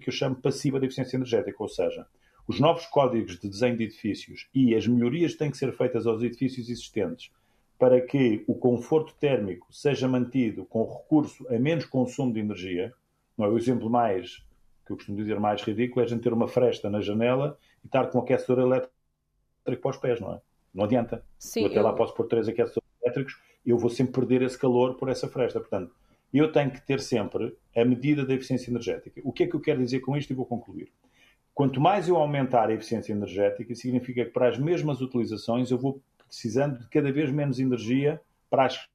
[0.00, 2.06] que eu chamo passiva de eficiência energética, ou seja,
[2.46, 6.06] os novos códigos de desenho de edifícios e as melhorias que têm que ser feitas
[6.06, 7.30] aos edifícios existentes
[7.78, 12.92] para que o conforto térmico seja mantido com recurso a menos consumo de energia,
[13.36, 13.48] não é?
[13.48, 14.44] o exemplo mais,
[14.86, 17.86] que eu costumo dizer mais ridículo, é a gente ter uma fresta na janela e
[17.86, 18.92] estar com um aquecedor elétrico
[19.64, 20.40] para os pés, não é?
[20.72, 21.24] Não adianta.
[21.38, 21.82] Sim, eu até eu...
[21.82, 25.58] lá posso pôr três aquecedores elétricos, eu vou sempre perder esse calor por essa fresta.
[25.58, 25.94] Portanto,
[26.38, 29.20] eu tenho que ter sempre a medida da eficiência energética.
[29.24, 30.90] O que é que eu quero dizer com isto e vou concluir?
[31.54, 36.02] Quanto mais eu aumentar a eficiência energética, significa que para as mesmas utilizações eu vou
[36.26, 38.20] precisando de cada vez menos energia
[38.50, 38.88] para as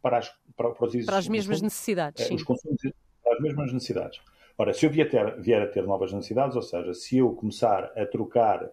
[0.00, 2.30] para as, para, para, os, para as mesmas necessidades.
[2.30, 2.80] É, os consumos,
[3.22, 4.20] para as mesmas necessidades.
[4.56, 7.92] Ora, se eu vier, ter, vier a ter novas necessidades, ou seja, se eu começar
[7.96, 8.70] a trocar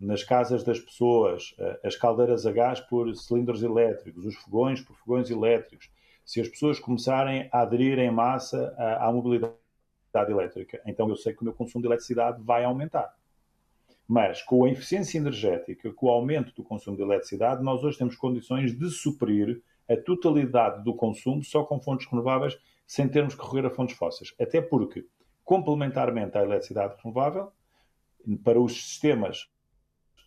[0.00, 4.96] nas casas das pessoas eh, as caldeiras a gás por cilindros elétricos, os fogões por
[4.96, 5.88] fogões elétricos,
[6.24, 9.54] se as pessoas começarem a aderir em massa à, à mobilidade
[10.28, 13.14] elétrica, então eu sei que o meu consumo de eletricidade vai aumentar.
[14.06, 18.16] Mas com a eficiência energética, com o aumento do consumo de eletricidade, nós hoje temos
[18.16, 23.66] condições de suprir a totalidade do consumo só com fontes renováveis, sem termos que recorrer
[23.66, 24.34] a fontes fósseis.
[24.38, 25.06] Até porque,
[25.42, 27.50] complementarmente à eletricidade renovável,
[28.42, 29.48] para os sistemas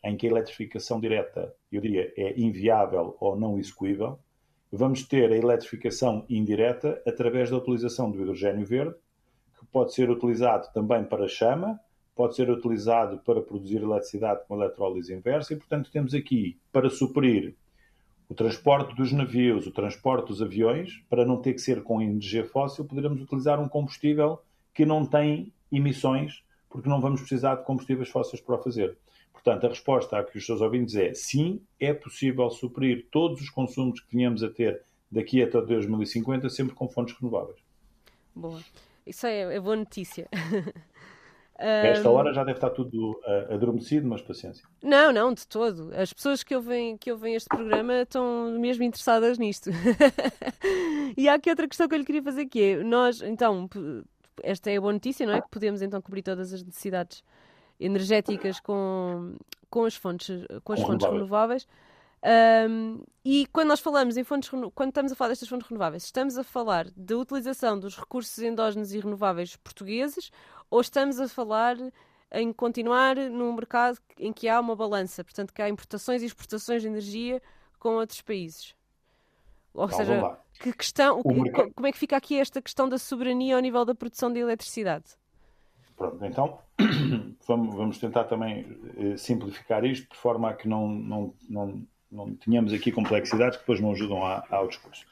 [0.04, 4.20] em que a eletrificação direta, eu diria, é inviável ou não execuível,
[4.72, 8.96] vamos ter a eletrificação indireta através da utilização do hidrogênio verde,
[9.60, 11.80] que pode ser utilizado também para chama,
[12.16, 17.56] pode ser utilizado para produzir eletricidade com eletrólise inversa e, portanto, temos aqui para suprir
[18.30, 22.44] o transporte dos navios, o transporte dos aviões, para não ter que ser com energia
[22.44, 24.42] fóssil, poderemos utilizar um combustível
[24.74, 28.98] que não tem emissões, porque não vamos precisar de combustíveis fósseis para o fazer.
[29.38, 33.50] Portanto, a resposta a que os seus ouvintes é sim, é possível suprir todos os
[33.50, 37.60] consumos que venhamos a ter daqui até 2050 sempre com fontes renováveis.
[38.36, 38.60] Boa.
[39.06, 40.28] Isso é, é boa notícia.
[41.60, 44.68] Esta hora já deve estar tudo uh, adormecido, mas paciência.
[44.84, 45.92] Não, não, de todo.
[45.96, 49.72] As pessoas que ouvem, que ouvem este programa estão mesmo interessadas nisto.
[51.18, 53.68] e há aqui outra questão que eu lhe queria fazer que é, nós, então,
[54.44, 55.42] esta é a boa notícia, não é?
[55.42, 57.24] Que podemos então cobrir todas as necessidades
[57.80, 59.36] energéticas com,
[59.70, 61.68] com as fontes, com as fontes renováveis.
[62.70, 66.38] Um, e quando nós falamos em fontes, quando estamos a falar destas fontes renováveis, estamos
[66.38, 70.32] a falar da utilização dos recursos endógenos e renováveis portugueses
[70.70, 71.78] ou estamos a falar
[72.32, 76.82] em continuar num mercado em que há uma balança, portanto que há importações e exportações
[76.82, 77.42] de energia
[77.80, 78.76] com outros países?
[79.74, 81.72] Ou seja, que questão, mercado...
[81.74, 85.06] como é que fica aqui esta questão da soberania ao nível da produção de eletricidade?
[85.98, 86.60] Pronto, então
[87.48, 92.72] vamos, tentar também eh, simplificar isto de forma a que não, não, não, não tenhamos
[92.72, 95.06] aqui complexidades que depois não ajudam a, ao discurso.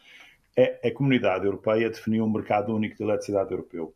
[0.55, 3.95] É, a comunidade europeia definiu um mercado único de eletricidade europeu.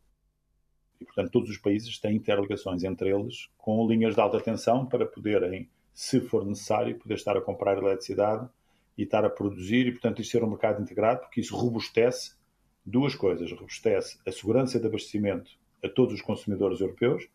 [1.00, 5.06] E, portanto, todos os países têm interligações entre eles com linhas de alta tensão para
[5.06, 8.50] poderem, se for necessário, poder estar a comprar eletricidade
[8.98, 12.34] e estar a produzir e, portanto, isto ser um mercado integrado, porque isso robustece
[12.84, 13.52] duas coisas.
[13.52, 15.52] Robustece a segurança de abastecimento
[15.84, 17.28] a todos os consumidores europeus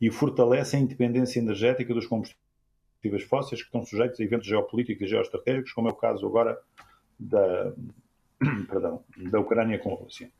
[0.00, 5.10] e fortalece a independência energética dos combustíveis fósseis que estão sujeitos a eventos geopolíticos e
[5.10, 6.58] geoestratégicos, como é o caso agora
[7.18, 7.72] da,
[8.68, 10.30] perdão, da Ucrânia com a Rússia.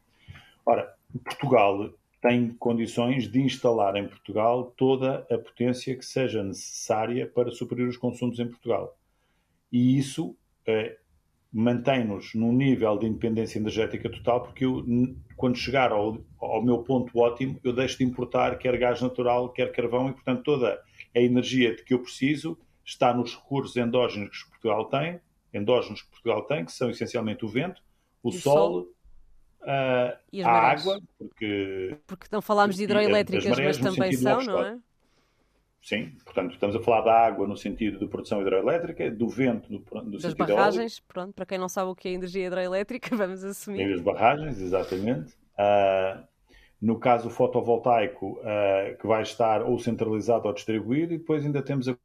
[0.65, 0.93] Ora,
[1.25, 7.87] Portugal tem condições de instalar em Portugal toda a potência que seja necessária para suprir
[7.89, 8.97] os consumos em Portugal.
[9.73, 10.97] E isso eh,
[11.53, 14.85] mantém-nos num nível de independência energética total, porque eu,
[15.37, 16.19] quando chegar ao,
[16.55, 20.43] ao, meu ponto ótimo, eu deixo de importar quer gás natural, quer carvão, e portanto
[20.43, 20.81] toda
[21.15, 25.21] a energia de que eu preciso está nos recursos endógenos que Portugal tem,
[25.53, 27.83] endógenos que Portugal tem, que são essencialmente o vento,
[28.23, 28.89] o, o sol, sol.
[29.63, 31.97] Uh, a água, porque...
[32.07, 34.79] Porque não falámos de hidroelétricas, mas também são, não é?
[35.83, 39.85] Sim, portanto, estamos a falar da água no sentido de produção hidroelétrica, do vento no,
[40.05, 41.07] no das sentido barragens, eólico.
[41.09, 43.89] pronto, para quem não sabe o que é energia hidroelétrica, vamos assumir.
[43.89, 45.35] E as barragens, exatamente.
[45.59, 46.32] Uh,
[46.83, 51.89] no caso fotovoltaico, uh, que vai estar ou centralizado ou distribuído, e depois ainda temos
[51.89, 51.97] a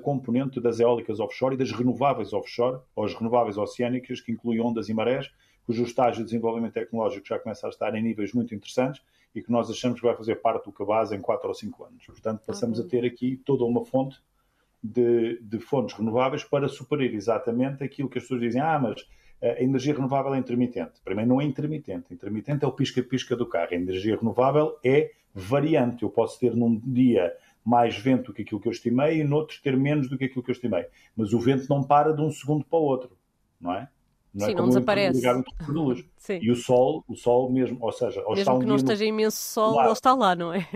[0.00, 4.88] componente das eólicas offshore e das renováveis offshore, ou as renováveis oceânicas, que incluem ondas
[4.88, 5.30] e marés,
[5.66, 9.02] cujo estágio de desenvolvimento tecnológico já começa a estar em níveis muito interessantes
[9.34, 12.06] e que nós achamos que vai fazer parte do cabaz em 4 ou 5 anos.
[12.06, 12.86] Portanto, passamos uhum.
[12.86, 14.18] a ter aqui toda uma fonte
[14.82, 19.06] de, de, fontes renováveis para suprir exatamente aquilo que as pessoas dizem, ah, mas
[19.52, 21.00] a energia renovável é intermitente.
[21.04, 22.12] Primeiro, não é intermitente.
[22.12, 23.68] Intermitente é o pisca-pisca do carro.
[23.72, 26.02] A energia renovável é variante.
[26.02, 27.32] Eu posso ter num dia
[27.64, 30.42] mais vento do que aquilo que eu estimei e noutros ter menos do que aquilo
[30.42, 30.86] que eu estimei.
[31.16, 33.16] Mas o vento não para de um segundo para o outro,
[33.60, 33.88] não é?
[34.34, 35.18] Não é Sim, é não desaparece.
[35.18, 36.08] Ligar um de.
[36.40, 39.92] E o sol, o sol mesmo, ou seja, mesmo que não esteja imenso sol, ele
[39.92, 40.66] está lá, não é?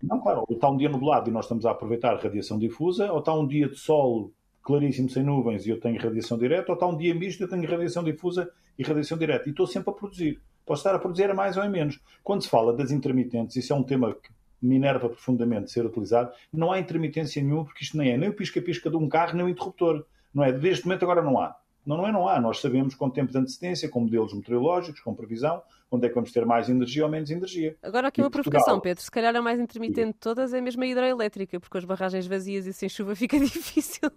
[0.00, 3.18] Não, claro, ou está um dia nublado e nós estamos a aproveitar radiação difusa, ou
[3.18, 4.30] está um dia de sol
[4.64, 7.70] claríssimo, sem nuvens, e eu tenho radiação direta, ou está um dia misto eu tenho
[7.70, 9.46] radiação difusa e radiação direta.
[9.46, 10.40] E estou sempre a produzir.
[10.64, 12.00] Posso estar a produzir a mais ou a menos.
[12.22, 14.30] Quando se fala das intermitentes, isso é um tema que
[14.62, 18.32] me enerva profundamente ser utilizado, não há intermitência nenhuma, porque isto nem é nem o
[18.32, 20.06] pisca-pisca de um carro, nem o interruptor.
[20.32, 20.50] Não é?
[20.50, 21.54] Deste momento agora não há.
[21.86, 22.40] Não, não é, não há.
[22.40, 26.32] Nós sabemos com tempo de antecedência, com modelos meteorológicos, com previsão, onde é que vamos
[26.32, 27.76] ter mais energia ou menos energia.
[27.82, 28.60] Agora aqui uma Portugal...
[28.60, 29.02] provocação, Pedro.
[29.02, 32.66] Se calhar a mais intermitente de todas é mesmo a hidroelétrica, porque as barragens vazias
[32.66, 34.10] e sem chuva fica difícil.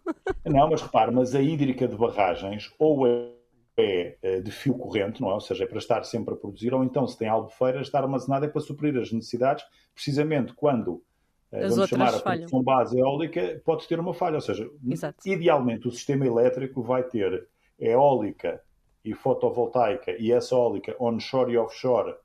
[0.45, 3.05] Não, mas repare, mas a hídrica de barragens ou
[3.77, 5.33] é, é de fio corrente, não é?
[5.33, 8.45] Ou seja, é para estar sempre a produzir, ou então se tem albufeira, estar armazenada
[8.45, 11.03] é para suprir as necessidades, precisamente quando
[11.51, 14.35] eh, as vamos chamar a produção base eólica, pode ter uma falha.
[14.35, 15.17] Ou seja, Exato.
[15.25, 17.47] idealmente o sistema elétrico vai ter
[17.79, 18.61] eólica
[19.03, 22.15] e fotovoltaica e essa eólica onshore e offshore,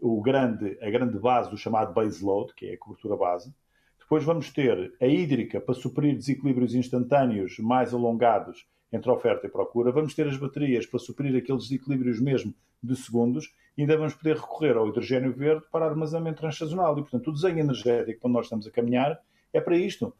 [0.00, 3.54] o grande, a grande base do chamado base load, que é a cobertura base.
[3.98, 9.92] Depois vamos ter a hídrica para suprir desequilíbrios instantâneos mais alongados entre oferta e procura.
[9.92, 13.52] Vamos ter as baterias para suprir aqueles desequilíbrios mesmo de segundos.
[13.76, 16.98] E ainda vamos poder recorrer ao hidrogênio verde para armazenamento transestacional.
[16.98, 19.20] E, portanto, o desenho energético, quando nós estamos a caminhar,
[19.52, 20.12] é para isto.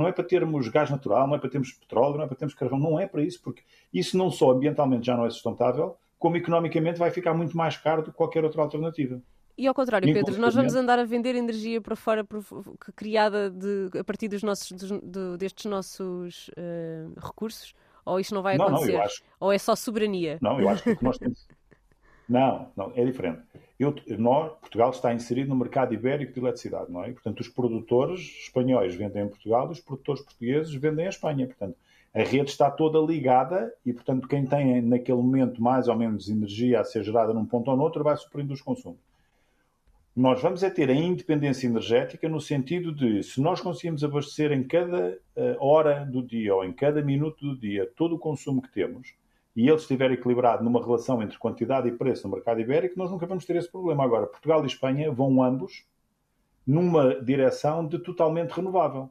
[0.00, 2.54] Não é para termos gás natural, não é para termos petróleo, não é para termos
[2.54, 6.38] carvão, não é para isso, porque isso não só ambientalmente já não é sustentável, como
[6.38, 9.20] economicamente vai ficar muito mais caro do que qualquer outra alternativa.
[9.58, 12.26] E ao contrário, Pedro, nós vamos andar a vender energia para fora
[12.96, 17.74] criada de, a partir dos nossos, dos, de, destes nossos uh, recursos?
[18.06, 18.94] Ou isto não vai acontecer?
[18.94, 19.22] Não, acho...
[19.38, 20.38] Ou é só soberania?
[20.40, 21.46] Não, eu acho que nós temos.
[22.30, 23.40] Não, não, é diferente.
[23.76, 27.10] Eu, nós, Portugal está inserido no mercado ibérico de eletricidade, não é?
[27.10, 31.44] Portanto, os produtores espanhóis vendem em Portugal e os produtores portugueses vendem em Espanha.
[31.44, 31.76] Portanto,
[32.14, 36.78] a rede está toda ligada e, portanto, quem tem naquele momento mais ou menos energia
[36.78, 39.00] a ser gerada num ponto ou no outro vai suprindo os consumos.
[40.14, 44.62] Nós vamos é ter a independência energética no sentido de, se nós conseguimos abastecer em
[44.62, 48.72] cada eh, hora do dia ou em cada minuto do dia todo o consumo que
[48.72, 49.14] temos,
[49.54, 53.26] e ele estiver equilibrado numa relação entre quantidade e preço no mercado ibérico, nós nunca
[53.26, 54.04] vamos ter esse problema.
[54.04, 55.84] Agora, Portugal e Espanha vão ambos
[56.66, 59.10] numa direção de totalmente renovável.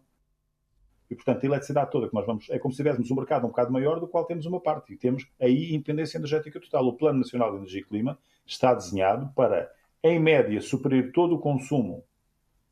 [1.09, 2.49] E, portanto, a eletricidade toda que nós vamos.
[2.49, 4.93] É como se tivéssemos um mercado um bocado maior do qual temos uma parte.
[4.93, 6.85] E temos aí independência energética total.
[6.87, 9.71] O Plano Nacional de Energia e Clima está desenhado para,
[10.03, 12.03] em média, suprir todo o consumo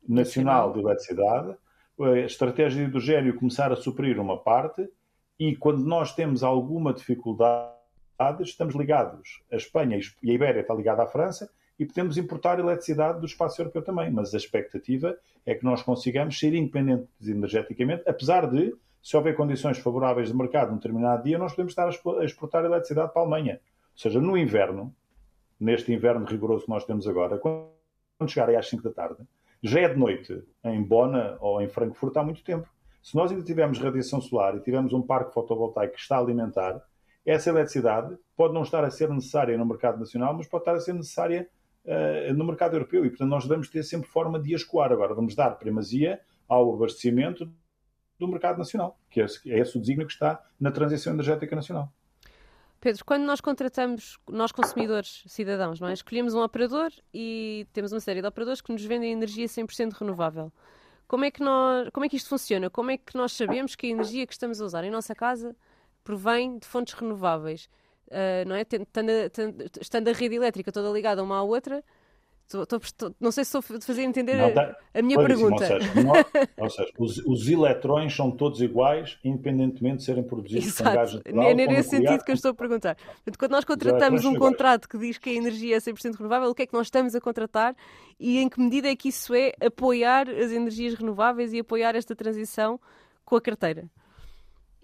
[0.08, 1.56] nacional de eletricidade,
[2.00, 4.88] a estratégia de hidrogênio começar a suprir uma parte
[5.38, 7.72] e quando nós temos alguma dificuldade,
[8.40, 11.48] estamos ligados à Espanha e a Ibéria está ligada à França
[11.78, 14.10] e podemos importar eletricidade do espaço europeu também.
[14.10, 19.78] Mas a expectativa é que nós consigamos ser independentes energeticamente, apesar de, se houver condições
[19.78, 23.60] favoráveis de mercado num determinado dia, nós podemos estar a exportar eletricidade para a Alemanha.
[23.92, 24.92] Ou seja, no inverno,
[25.58, 29.22] neste inverno rigoroso que nós temos agora, quando chegar às 5 da tarde,
[29.62, 32.68] já é de noite em Bona ou em Frankfurt há muito tempo.
[33.02, 36.80] Se nós ainda tivermos radiação solar e tivermos um parque fotovoltaico que está a alimentar,
[37.24, 40.80] essa eletricidade pode não estar a ser necessária no mercado nacional, mas pode estar a
[40.80, 41.48] ser necessária
[41.84, 43.04] uh, no mercado europeu.
[43.04, 44.92] E, portanto, nós devemos ter sempre forma de escoar.
[44.92, 47.50] Agora, vamos dar primazia ao abastecimento
[48.18, 51.54] do mercado nacional, que é esse, é esse o desígnio que está na transição energética
[51.54, 51.92] nacional.
[52.80, 55.92] Pedro, quando nós contratamos, nós consumidores, cidadãos, não é?
[55.92, 60.52] escolhemos um operador e temos uma série de operadores que nos vendem energia 100% renovável.
[61.08, 62.68] Como é, que nós, como é que isto funciona?
[62.68, 65.56] Como é que nós sabemos que a energia que estamos a usar em nossa casa
[66.04, 67.68] provém de fontes renováveis?
[68.08, 68.64] Uh, não é?
[68.64, 68.86] Tendo,
[69.80, 71.82] estando a rede elétrica toda ligada uma à outra,
[73.20, 75.62] Não sei se estou a fazer entender não, tá, a minha pergunta.
[75.64, 76.24] Ou seja, nós,
[76.56, 80.90] ou seja os, os, eletrões são todos iguais, independentemente de serem produzidos Exato.
[80.90, 81.44] com gás natural.
[81.44, 82.96] É nesse sentido que eu estou a perguntar.
[82.96, 86.54] Portanto, quando nós contratamos um contrato que diz que a energia é 100% renovável, o
[86.54, 87.76] que é que nós estamos a contratar
[88.18, 92.16] e em que medida é que isso é apoiar as energias renováveis e apoiar esta
[92.16, 92.80] transição
[93.26, 93.84] com a carteira?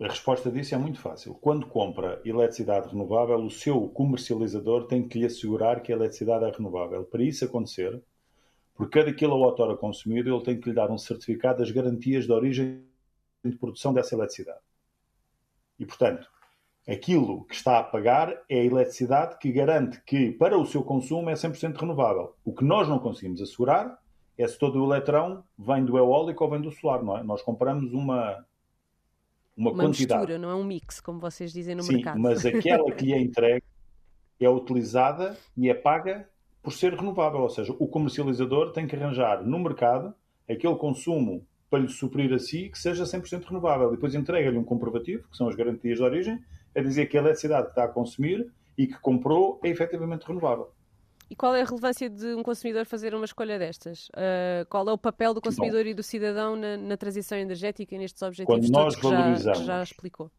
[0.01, 1.35] A resposta disso é muito fácil.
[1.35, 6.51] Quando compra eletricidade renovável, o seu comercializador tem que lhe assegurar que a eletricidade é
[6.51, 7.05] renovável.
[7.05, 8.03] Para isso acontecer,
[8.75, 12.83] por cada quilowatt-hora consumido, ele tem que lhe dar um certificado das garantias de origem
[13.45, 14.59] de produção dessa eletricidade.
[15.79, 16.29] E, portanto,
[16.89, 21.31] aquilo que está a pagar é a eletricidade que garante que, para o seu consumo,
[21.31, 22.35] é 100% renovável.
[22.45, 23.97] O que nós não conseguimos assegurar
[24.37, 27.23] é se todo o eletrão vem do eólico ou vem do solar, não é?
[27.23, 28.45] Nós compramos uma,
[29.57, 30.21] uma, uma quantidade.
[30.21, 32.19] mistura, não é um mix, como vocês dizem no Sim, mercado.
[32.19, 33.65] mas aquela que lhe é entregue
[34.41, 36.29] é utilizada e é paga
[36.63, 40.15] por ser renovável, ou seja, o comercializador tem que arranjar no mercado
[40.49, 43.89] aquele consumo para lhe suprir a si que seja 100% renovável.
[43.89, 46.41] E depois entrega-lhe um comprovativo, que são as garantias de origem,
[46.75, 50.71] a dizer que a eletricidade que está a consumir e que comprou é efetivamente renovável.
[51.31, 54.09] E qual é a relevância de um consumidor fazer uma escolha destas?
[54.09, 57.95] Uh, qual é o papel do consumidor Bom, e do cidadão na, na, transição energética
[57.95, 59.03] e nestes objetivos todos que
[59.43, 60.31] já, que já explicou?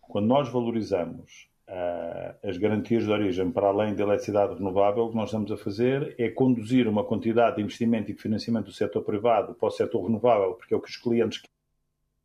[0.00, 5.16] Quando nós valorizamos uh, as garantias de origem para além da eletricidade renovável, o que
[5.16, 9.02] nós estamos a fazer é conduzir uma quantidade de investimento e de financiamento do setor
[9.02, 11.42] privado para o setor renovável, porque é o que os clientes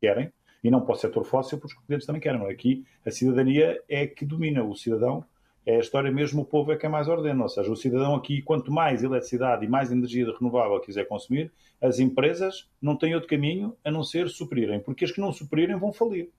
[0.00, 2.46] querem, e não para o setor fóssil, porque os clientes também querem.
[2.46, 5.24] Aqui a cidadania é que domina, o cidadão
[5.64, 7.42] é a história mesmo, o povo é quem mais ordena.
[7.42, 11.98] Ou seja, o cidadão aqui, quanto mais eletricidade e mais energia renovável quiser consumir, as
[11.98, 15.92] empresas não têm outro caminho a não ser suprirem, porque as que não suprirem vão
[15.92, 16.30] falir.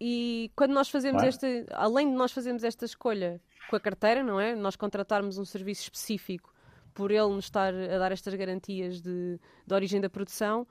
[0.00, 1.28] E quando nós fazemos é?
[1.28, 4.56] esta, além de nós fazermos esta escolha com a carteira, não é?
[4.56, 6.52] Nós contratarmos um serviço específico
[6.92, 10.66] por ele nos estar a dar estas garantias de, de origem da produção,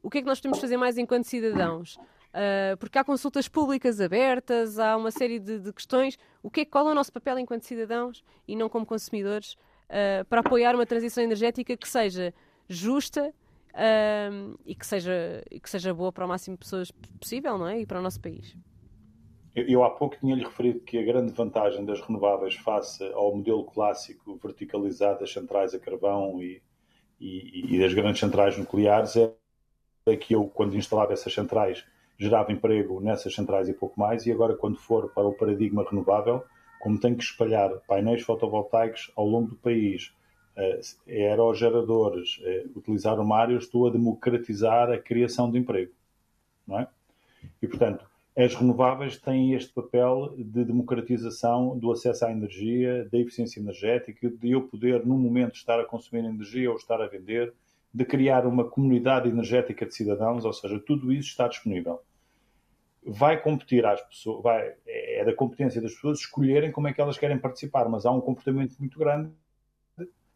[0.00, 1.98] o que é que nós podemos fazer mais enquanto cidadãos?
[2.36, 6.18] Uh, porque há consultas públicas abertas, há uma série de, de, questões.
[6.42, 9.54] O que é, qual é o nosso papel enquanto cidadãos e não como consumidores
[9.88, 12.34] uh, para apoiar uma transição energética que seja
[12.68, 13.32] justa
[13.72, 17.68] uh, e, que seja, e que seja boa para o máximo de pessoas possível não
[17.68, 17.80] é?
[17.80, 18.54] e para o nosso país?
[19.54, 23.64] Eu, eu há pouco tinha-lhe referido que a grande vantagem das renováveis face ao modelo
[23.64, 26.62] clássico verticalizado das centrais a carvão e,
[27.18, 29.32] e, e das grandes centrais nucleares é,
[30.04, 31.82] é que eu, quando instalava essas centrais,
[32.18, 36.42] gerava emprego nessas centrais e pouco mais, e agora, quando for para o paradigma renovável,
[36.80, 40.14] como tem que espalhar painéis fotovoltaicos ao longo do país,
[40.56, 45.92] eh, aerogeradores, eh, utilizar o mar, eu estou a democratizar a criação de emprego.
[46.66, 46.88] Não é?
[47.60, 48.04] E, portanto,
[48.36, 54.50] as renováveis têm este papel de democratização do acesso à energia, da eficiência energética, de
[54.50, 57.54] eu poder, num momento, estar a consumir energia ou estar a vender,
[57.92, 62.02] de criar uma comunidade energética de cidadãos, ou seja, tudo isso está disponível.
[63.06, 67.16] Vai competir às pessoas, vai, é da competência das pessoas escolherem como é que elas
[67.16, 69.30] querem participar, mas há um comportamento muito grande,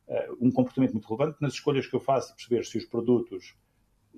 [0.08, 3.54] eh, um comportamento muito relevante nas escolhas que eu faço perceber se os produtos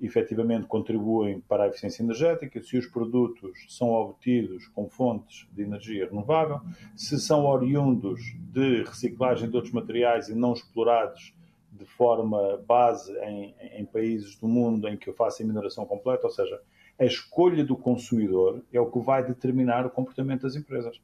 [0.01, 6.07] efetivamente contribuem para a eficiência energética, se os produtos são obtidos com fontes de energia
[6.07, 6.61] renovável,
[6.95, 8.19] se são oriundos
[8.51, 11.33] de reciclagem de outros materiais e não explorados
[11.71, 16.27] de forma base em, em países do mundo em que eu faço a mineração completa,
[16.27, 16.61] ou seja,
[17.03, 21.01] a escolha do consumidor é o que vai determinar o comportamento das empresas.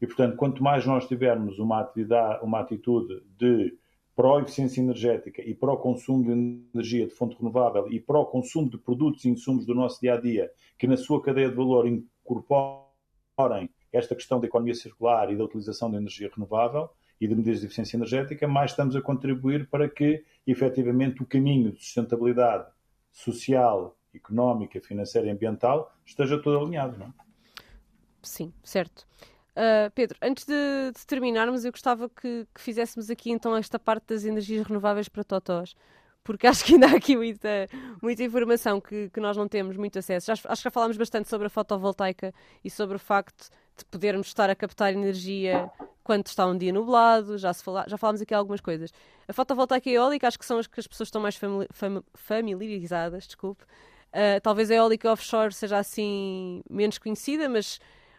[0.00, 3.76] E, portanto, quanto mais nós tivermos uma, atividade, uma atitude de
[4.16, 6.30] pró-eficiência energética e pró-consumo de
[6.74, 10.50] energia de fonte renovável e pró-consumo de produtos e insumos do nosso dia a dia
[10.78, 15.90] que na sua cadeia de valor incorporem esta questão da economia circular e da utilização
[15.90, 16.88] de energia renovável
[17.20, 21.72] e de medidas de eficiência energética, mais estamos a contribuir para que, efetivamente, o caminho
[21.72, 22.66] de sustentabilidade
[23.12, 26.98] social, económica, financeira e ambiental esteja todo alinhado.
[26.98, 27.10] Não é?
[28.22, 29.06] Sim, certo.
[29.58, 34.06] Uh, Pedro, antes de, de, terminarmos, eu gostava que, que, fizéssemos aqui então esta parte
[34.06, 35.74] das energias renováveis para Totós,
[36.22, 37.66] porque acho que ainda há aqui muita,
[38.00, 40.30] muita informação que, que nós não temos muito acesso.
[40.30, 44.28] Acho, acho que já falámos bastante sobre a fotovoltaica e sobre o facto de podermos
[44.28, 45.68] estar a captar energia
[46.04, 48.92] quando está um dia nublado, já, se fala, já falámos aqui algumas coisas.
[49.26, 51.38] A fotovoltaica e eólica acho que são as que as pessoas estão mais
[52.14, 53.64] familiarizadas, desculpe.
[54.08, 57.78] Uh, talvez a eólica offshore seja assim menos conhecida, mas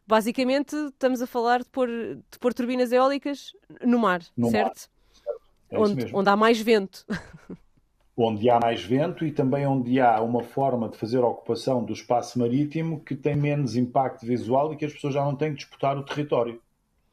[0.09, 3.53] Basicamente, estamos a falar de pôr, de pôr turbinas eólicas
[3.85, 4.65] no mar, no certo?
[4.65, 4.75] Mar.
[5.13, 5.41] certo.
[5.69, 7.05] É onde, onde há mais vento.
[8.17, 11.93] onde há mais vento e também onde há uma forma de fazer a ocupação do
[11.93, 15.57] espaço marítimo que tem menos impacto visual e que as pessoas já não têm que
[15.57, 16.59] disputar o território.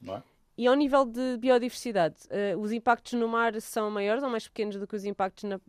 [0.00, 0.22] Não é?
[0.58, 4.76] E ao nível de biodiversidade, uh, os impactos no mar são maiores ou mais pequenos
[4.76, 5.60] do que os impactos na,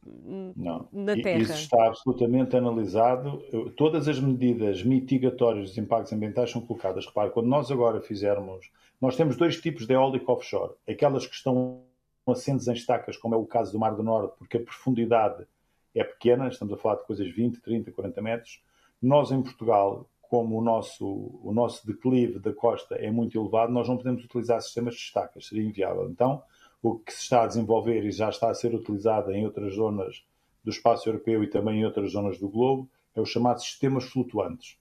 [0.55, 0.87] Não.
[0.91, 1.39] na Terra?
[1.39, 3.43] Isso está absolutamente analisado.
[3.75, 7.05] Todas as medidas mitigatórias dos impactos ambientais são colocadas.
[7.05, 8.69] Repare, quando nós agora fizermos.
[8.99, 10.73] Nós temos dois tipos de eólica offshore.
[10.87, 11.83] Aquelas que estão
[12.25, 15.45] assentes em estacas, como é o caso do Mar do Norte, porque a profundidade
[15.93, 18.61] é pequena, estamos a falar de coisas 20, 30, 40 metros.
[19.01, 21.05] Nós, em Portugal, como o nosso,
[21.43, 25.47] o nosso declive da costa é muito elevado, nós não podemos utilizar sistemas de estacas,
[25.47, 26.09] seria inviável.
[26.09, 26.41] Então,
[26.81, 30.23] o que se está a desenvolver e já está a ser utilizado em outras zonas
[30.63, 34.77] do espaço europeu e também em outras zonas do globo é o chamado sistemas flutuantes.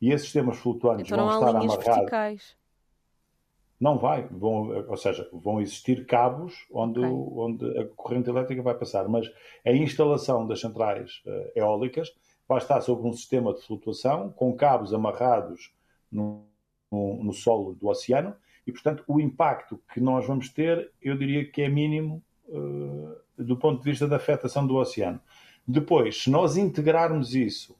[0.00, 1.84] E esses sistemas flutuantes então, vão estar amarrados.
[1.84, 2.56] Verticais.
[3.80, 7.10] Não vai, vão, ou seja, vão existir cabos onde, okay.
[7.10, 9.28] onde a corrente elétrica vai passar, mas
[9.66, 12.12] a instalação das centrais uh, eólicas
[12.52, 15.72] vai estar sobre um sistema de flutuação com cabos amarrados
[16.10, 16.44] no,
[16.90, 18.34] no, no, solo do oceano
[18.66, 23.56] e, portanto, o impacto que nós vamos ter, eu diria que é mínimo uh, do
[23.56, 25.20] ponto de vista da afetação do oceano.
[25.66, 27.76] Depois, se nós integrarmos isso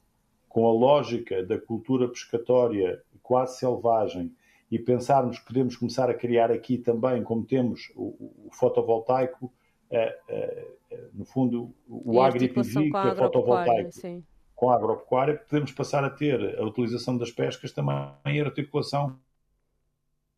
[0.48, 4.34] com a lógica da cultura pescatória quase selvagem
[4.70, 9.52] e pensarmos que podemos começar a criar aqui também, como temos o, o fotovoltaico,
[11.12, 12.12] no fundo, o
[13.02, 14.24] que é fotovoltaico, sim.
[14.62, 19.18] Com a agropecuária, podemos passar a ter a utilização das pescas também em articulação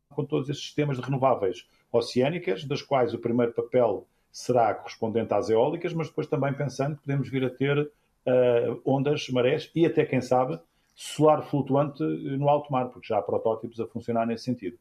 [0.09, 5.51] com todos esses sistemas de renováveis oceânicas, das quais o primeiro papel será correspondente às
[5.51, 10.03] eólicas, mas depois também pensando que podemos vir a ter uh, ondas, marés e até,
[10.03, 10.59] quem sabe,
[10.95, 14.75] solar flutuante no alto mar, porque já há protótipos a funcionar nesse sentido.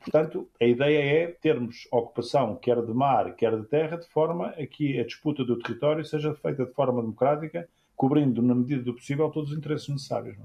[0.00, 4.66] Portanto, a ideia é termos ocupação quer de mar, quer de terra, de forma a
[4.66, 9.30] que a disputa do território seja feita de forma democrática, cobrindo, na medida do possível,
[9.30, 10.36] todos os interesses necessários.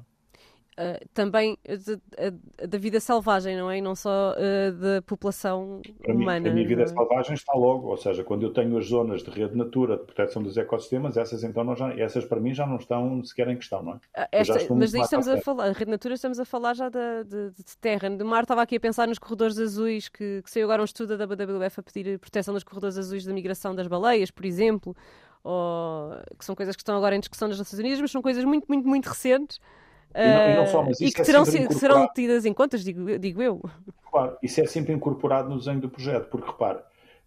[0.71, 1.57] Uh, também
[2.67, 3.79] da vida selvagem, não é?
[3.79, 6.39] E não só uh, da população Para humana.
[6.39, 6.87] Mim, a minha vida é?
[6.87, 10.41] selvagem está logo, ou seja, quando eu tenho as zonas de rede natura de proteção
[10.41, 13.83] dos ecossistemas, essas então não já, essas para mim já não estão sequer em questão,
[13.83, 13.95] não é?
[13.95, 17.25] Uh, esta, mas daí estamos a falar, a rede natura estamos a falar já de,
[17.25, 18.09] de, de, terra.
[18.09, 21.17] De mar estava aqui a pensar nos corredores azuis, que, que saiu agora um estudo
[21.17, 24.95] da WWF a pedir proteção dos corredores azuis da migração das baleias, por exemplo,
[25.43, 28.43] ou, que são coisas que estão agora em discussão nas Nações Unidas, mas são coisas
[28.43, 29.59] muito, muito, muito recentes
[30.13, 32.83] e, não, e, não só, mas e que, é terão, que serão tidas em contas,
[32.83, 33.61] digo, digo eu.
[34.09, 36.79] Claro, isso é sempre incorporado no desenho do projeto, porque repare,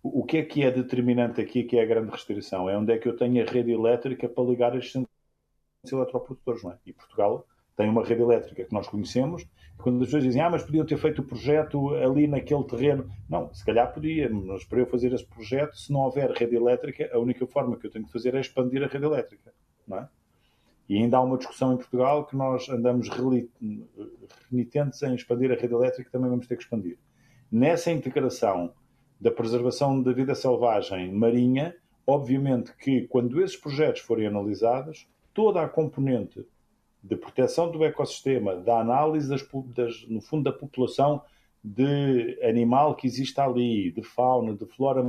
[0.02, 2.68] o que é que é determinante aqui, que é a grande restrição?
[2.68, 5.08] É onde é que eu tenho a rede elétrica para ligar centros
[5.90, 6.78] eletroprodutores, não é?
[6.84, 9.46] E Portugal tem uma rede elétrica que nós conhecemos,
[9.78, 13.10] quando as pessoas dizem, ah, mas podiam ter feito o projeto ali naquele terreno.
[13.28, 17.10] Não, se calhar podia, mas para eu fazer esse projeto, se não houver rede elétrica,
[17.12, 19.52] a única forma que eu tenho de fazer é expandir a rede elétrica,
[19.86, 20.08] não é?
[20.88, 23.08] E ainda há uma discussão em Portugal que nós andamos
[24.50, 26.98] renitentes em expandir a rede elétrica, também vamos ter que expandir.
[27.50, 28.72] Nessa integração
[29.20, 31.74] da preservação da vida selvagem marinha,
[32.06, 36.46] obviamente que quando esses projetos forem analisados, toda a componente
[37.04, 41.22] de proteção do ecossistema, da análise das, das, no fundo da população
[41.62, 45.04] de animal que existe ali, de fauna, de flora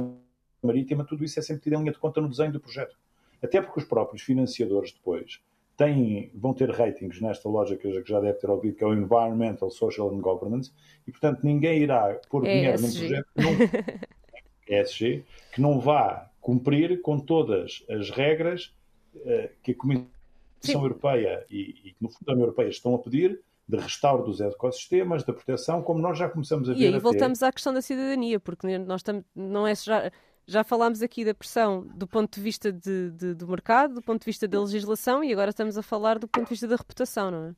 [0.62, 2.98] marítima, tudo isso é sempre tido em linha de conta no desenho do projeto.
[3.42, 5.40] Até porque os próprios financiadores depois
[5.78, 9.70] têm, vão ter ratings nesta lógica que já deve ter ouvido, que é o Environmental,
[9.72, 10.72] Social and Governance,
[11.08, 16.30] e portanto ninguém irá pôr é dinheiro num projeto que não, ESG, que não vá
[16.42, 18.74] cumprir com todas as regras
[19.16, 20.15] uh, que a Comissão
[20.62, 20.74] Sim.
[20.74, 24.40] Europeia e, e que no fundo a União Europeia estão a pedir de restauro dos
[24.40, 26.80] ecossistemas, da proteção, como nós já começamos a ver.
[26.80, 27.46] E aí voltamos ter.
[27.46, 30.12] à questão da cidadania, porque nós estamos, não é já,
[30.46, 34.22] já falámos aqui da pressão do ponto de vista de, de, do mercado, do ponto
[34.22, 37.32] de vista da legislação e agora estamos a falar do ponto de vista da reputação,
[37.32, 37.56] não é?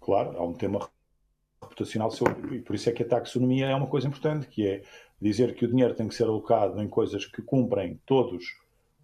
[0.00, 0.90] Claro, há um tema
[1.62, 4.82] reputacional sobre, e por isso é que a taxonomia é uma coisa importante, que é
[5.20, 8.44] dizer que o dinheiro tem que ser alocado em coisas que cumprem todos,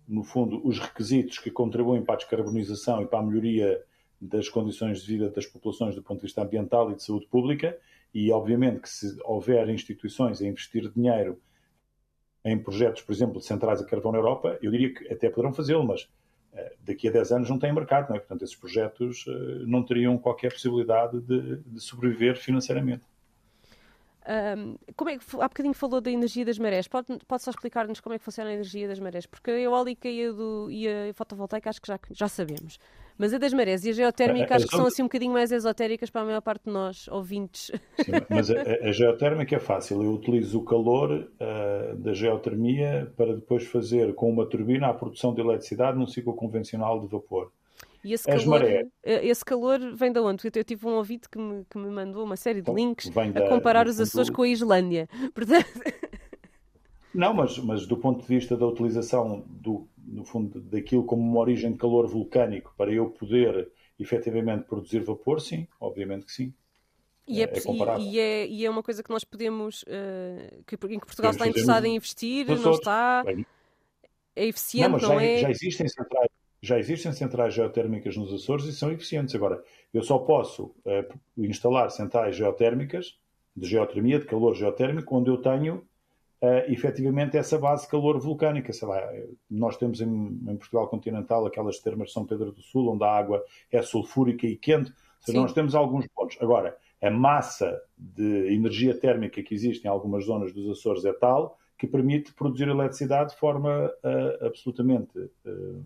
[0.09, 3.80] no fundo, os requisitos que contribuem para a descarbonização e para a melhoria
[4.20, 7.78] das condições de vida das populações do ponto de vista ambiental e de saúde pública,
[8.12, 11.38] e obviamente que se houver instituições a investir dinheiro
[12.44, 15.52] em projetos, por exemplo, de centrais a carvão na Europa, eu diria que até poderão
[15.52, 16.09] fazê-lo, mas
[16.54, 18.18] eh, daqui a 10 anos não têm mercado, não é?
[18.18, 23.04] Portanto, esses projetos eh, não teriam qualquer possibilidade de, de sobreviver financeiramente.
[24.29, 26.87] Um, como é que, há bocadinho falou da energia das marés.
[26.87, 29.24] Pode, pode só explicar-nos como é que funciona a energia das marés?
[29.24, 32.79] Porque a eólica e a, do, e a fotovoltaica acho que já, já sabemos.
[33.16, 36.11] Mas a das marés e a geotérmica acho que são assim um bocadinho mais esotéricas
[36.11, 37.72] para a maior parte de nós, ouvintes.
[37.97, 40.03] Sim, mas a, a, geotérmica é fácil.
[40.03, 45.35] Eu utilizo o calor uh, da geotermia para depois fazer com uma turbina a produção
[45.35, 47.51] de eletricidade num ciclo convencional de vapor.
[48.05, 50.42] E esse calor, eh, esse calor vem de onde?
[50.55, 53.22] Eu tive um ouvido que me, que me mandou uma série de então, links da,
[53.22, 55.09] a comparar os Açores com a Islândia.
[55.34, 55.66] Portanto...
[57.14, 61.40] Não, mas, mas do ponto de vista da utilização do, no fundo daquilo como uma
[61.40, 66.55] origem de calor vulcânico para eu poder efetivamente produzir vapor, sim, obviamente que sim.
[67.26, 70.99] E é, é e, é, e é uma coisa que nós podemos, uh, que, em
[70.99, 73.22] que Portugal está interessado em investir, não está.
[74.34, 75.38] É eficiente, não, não já, é?
[75.40, 76.30] Já existem centrais
[76.61, 79.34] já existem centrais geotérmicas nos Açores e são eficientes.
[79.34, 83.18] Agora, eu só posso uh, instalar centrais geotérmicas
[83.56, 85.76] de geotermia, de calor geotérmico, onde eu tenho
[86.42, 88.72] uh, efetivamente essa base de calor vulcânica.
[88.72, 89.00] Sei lá,
[89.50, 93.11] nós temos em, em, Portugal continental aquelas termas de São Pedro do Sul, onde a
[93.11, 94.92] água é sulfúrica e quente.
[95.20, 96.36] Seja, nós temos alguns pontos.
[96.40, 101.59] Agora, a massa de energia térmica que existe em algumas zonas dos Açores é tal
[101.76, 105.84] que permite produzir eletricidade de forma uh, absolutamente uh,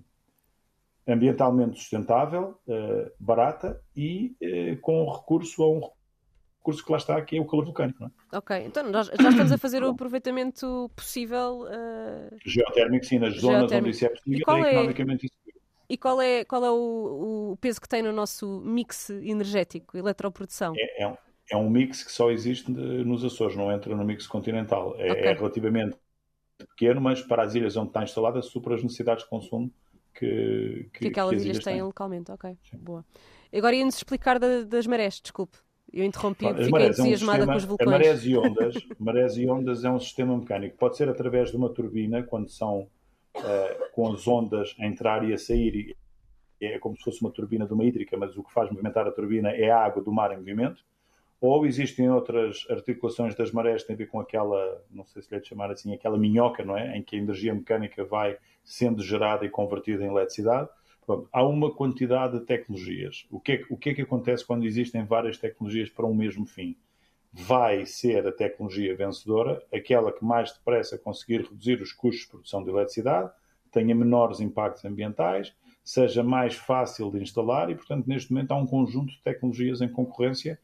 [1.06, 5.80] ambientalmente sustentável, uh, barata e uh, com recurso a um
[6.58, 8.04] recurso que lá está, que é o calor vulcânico.
[8.04, 8.36] É?
[8.36, 11.62] Ok, então nós já estamos a fazer o aproveitamento possível.
[11.62, 12.36] Uh...
[12.44, 15.34] Geotérmico, sim, nas zonas onde isso é possível, é, é economicamente isso.
[15.88, 20.72] E qual é, qual é o, o, peso que tem no nosso mix energético, eletroprodução?
[20.74, 21.16] É, é, um,
[21.50, 24.94] é um mix que só existe nos Açores, não entra no mix continental.
[24.96, 25.24] É, okay.
[25.24, 25.98] é relativamente
[26.56, 29.70] pequeno, mas para as ilhas onde está instalada supera as necessidades de consumo
[30.14, 32.30] que, que, que aquelas que ilhas, ilhas têm, têm localmente.
[32.30, 32.78] Ok, Sim.
[32.78, 33.04] boa.
[33.54, 35.58] Agora ia-nos explicar da, das marés, desculpe.
[35.92, 37.90] Eu interrompi, fiquei entusiasmada é um com os vulcões.
[37.90, 40.76] Marés e ondas, marés e ondas é um sistema mecânico.
[40.78, 42.88] Pode ser através de uma turbina, quando são
[43.36, 45.94] uh, com as ondas a entrar e a sair,
[46.60, 49.12] é como se fosse uma turbina de uma hídrica, mas o que faz movimentar a
[49.12, 50.82] turbina é a água do mar em movimento
[51.42, 55.28] ou existem outras articulações das marés que têm a ver com aquela, não sei se
[55.28, 56.96] lhe é de chamar assim, aquela minhoca, não é?
[56.96, 60.68] Em que a energia mecânica vai sendo gerada e convertida em eletricidade.
[61.04, 63.26] Pronto, há uma quantidade de tecnologias.
[63.28, 66.46] O que, é, o que é que acontece quando existem várias tecnologias para um mesmo
[66.46, 66.76] fim?
[67.32, 72.62] Vai ser a tecnologia vencedora aquela que mais depressa conseguir reduzir os custos de produção
[72.62, 73.32] de eletricidade,
[73.72, 78.66] tenha menores impactos ambientais, seja mais fácil de instalar e, portanto, neste momento há um
[78.66, 80.56] conjunto de tecnologias em concorrência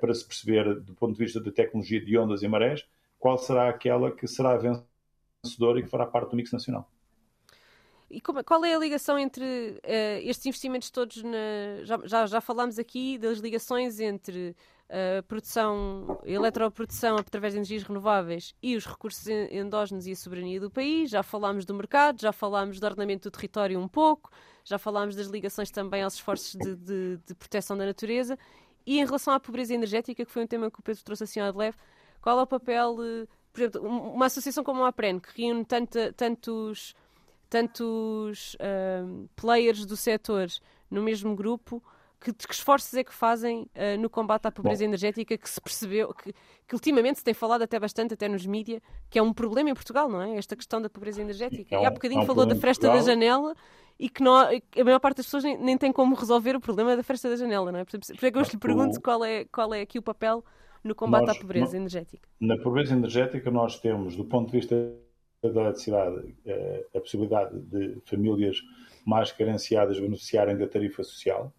[0.00, 2.84] para se perceber, do ponto de vista da tecnologia de ondas e marés,
[3.18, 6.90] qual será aquela que será vencedora e que fará parte do mix nacional.
[8.10, 11.22] E como, qual é a ligação entre uh, estes investimentos todos?
[11.22, 14.54] Na, já, já, já, falámos aqui das ligações entre
[14.88, 20.16] a uh, produção, a eletroprodução através de energias renováveis e os recursos endógenos e a
[20.16, 21.10] soberania do país.
[21.10, 24.30] Já falámos do mercado, já falámos do ordenamento do território um pouco,
[24.64, 28.38] já falámos das ligações também aos esforços de, de, de proteção da natureza.
[28.86, 31.40] E em relação à pobreza energética, que foi um tema que o Pedro trouxe assim
[31.40, 31.76] de leve,
[32.20, 36.12] qual é o papel, eh, por exemplo, uma associação como a APREN, que reúne tanta,
[36.12, 36.94] tantos,
[37.48, 40.48] tantos uh, players do setor
[40.90, 41.82] no mesmo grupo,
[42.20, 44.88] que, que esforços é que fazem uh, no combate à pobreza Bom.
[44.88, 46.32] energética que se percebeu, que,
[46.66, 48.80] que, ultimamente se tem falado até bastante, até nos mídias,
[49.10, 50.36] que é um problema em Portugal, não é?
[50.36, 51.74] Esta questão da pobreza energética.
[51.74, 53.54] É um, e há bocadinho é um falou da fresta da janela
[53.98, 56.96] e que não, a maior parte das pessoas nem, nem tem como resolver o problema
[56.96, 57.84] da fresta da janela, não é?
[57.84, 60.44] Por, isso é que eu lhe pergunto qual é, qual é aqui o papel
[60.82, 62.28] no combate nós, à pobreza energética.
[62.40, 64.76] Na pobreza energética nós temos, do ponto de vista
[65.42, 68.60] da eletricidade, eh, a possibilidade de famílias
[69.04, 71.52] mais carenciadas beneficiarem da tarifa social,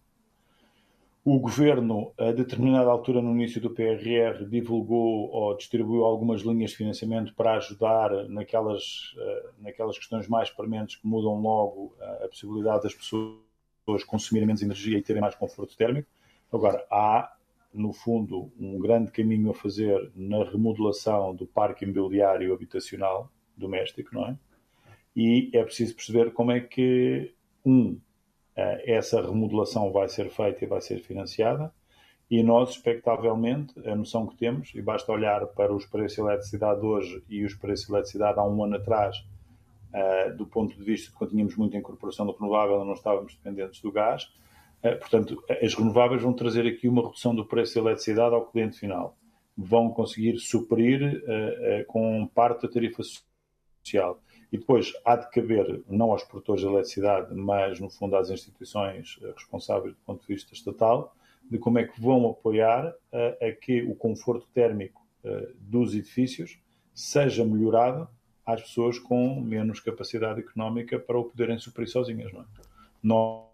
[1.28, 6.76] o governo, a determinada altura no início do PRR, divulgou ou distribuiu algumas linhas de
[6.76, 12.84] financiamento para ajudar naquelas, eh, naquelas questões mais prementes que mudam logo eh, a possibilidade
[12.84, 16.08] das pessoas consumirem menos energia e terem mais conforto térmico.
[16.52, 17.34] Agora, há,
[17.74, 24.28] no fundo, um grande caminho a fazer na remodelação do parque imobiliário habitacional doméstico, não
[24.28, 24.38] é?
[25.16, 27.98] E é preciso perceber como é que, um,
[28.56, 31.72] essa remodelação vai ser feita e vai ser financiada.
[32.28, 36.84] E nós, expectavelmente, a noção que temos, e basta olhar para os preços de eletricidade
[36.84, 39.16] hoje e os preços de eletricidade há um ano atrás,
[39.94, 43.80] uh, do ponto de vista de quando tínhamos muita incorporação do renovável, não estávamos dependentes
[43.80, 44.24] do gás.
[44.82, 48.76] Uh, portanto, as renováveis vão trazer aqui uma redução do preço de eletricidade ao cliente
[48.76, 49.16] final.
[49.56, 51.22] Vão conseguir suprir
[51.86, 53.02] com parte da tarifa
[53.82, 54.20] social.
[54.56, 59.18] E depois há de caber, não aos produtores de eletricidade, mas no fundo às instituições
[59.22, 63.52] eh, responsáveis do ponto de vista estatal, de como é que vão apoiar a, a
[63.52, 66.58] que o conforto térmico uh, dos edifícios
[66.94, 68.08] seja melhorado
[68.46, 72.32] às pessoas com menos capacidade económica para o poderem suprir sozinhas.
[72.32, 72.44] Não é?
[73.02, 73.44] nós,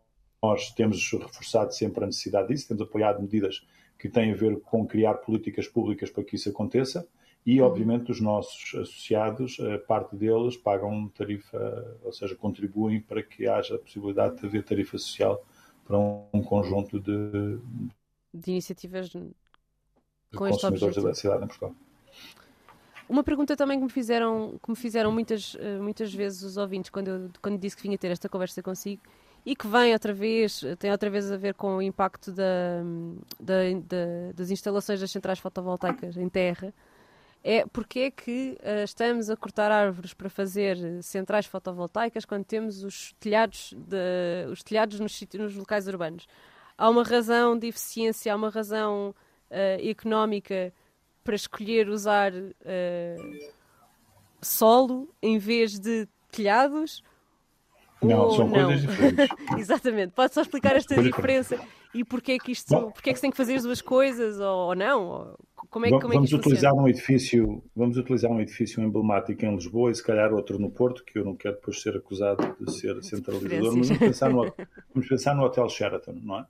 [0.40, 3.66] nós temos reforçado sempre a necessidade disso, temos apoiado medidas
[3.98, 7.04] que têm a ver com criar políticas públicas para que isso aconteça
[7.44, 7.66] e, uhum.
[7.66, 13.78] obviamente, os nossos associados, parte deles pagam tarifa, ou seja, contribuem para que haja a
[13.78, 15.44] possibilidade de haver tarifa social
[15.84, 17.58] para um conjunto de,
[18.32, 19.18] de iniciativas de
[20.34, 21.74] com consumidores de eletricidade em Portugal.
[23.08, 26.90] Uma pergunta também que me fizeram, que me fizeram muitas, eh, muitas vezes os ouvintes
[26.90, 29.02] quando eu quando disse que vinha ter esta conversa consigo
[29.44, 32.82] e que vem outra vez, tem outra vez a ver com o impacto da,
[33.40, 36.72] da, da, das instalações das centrais fotovoltaicas em terra
[37.44, 42.84] é porque é que uh, estamos a cortar árvores para fazer centrais fotovoltaicas quando temos
[42.84, 46.26] os telhados, de, os telhados nos, nos locais urbanos.
[46.78, 49.14] Há uma razão de eficiência, há uma razão
[49.50, 50.72] uh, económica
[51.24, 53.52] para escolher usar uh,
[54.40, 57.02] solo em vez de telhados?
[58.02, 58.64] Não, são não?
[58.66, 59.28] coisas diferentes.
[59.58, 60.12] Exatamente.
[60.12, 61.58] Pode só explicar esta diferença
[61.94, 63.80] e porquê é que isto, Bom, porquê é que se tem que fazer as duas
[63.80, 65.04] coisas ou, ou não?
[65.04, 65.38] Ou,
[65.70, 69.54] como é, como vamos é que utilizar um edifício, vamos utilizar um edifício emblemático em
[69.54, 72.72] Lisboa e se calhar outro no Porto, que eu não quero depois ser acusado de
[72.72, 74.42] ser centralizador, mas vamos pensar, no,
[74.94, 76.46] vamos pensar no Hotel Sheraton, não é?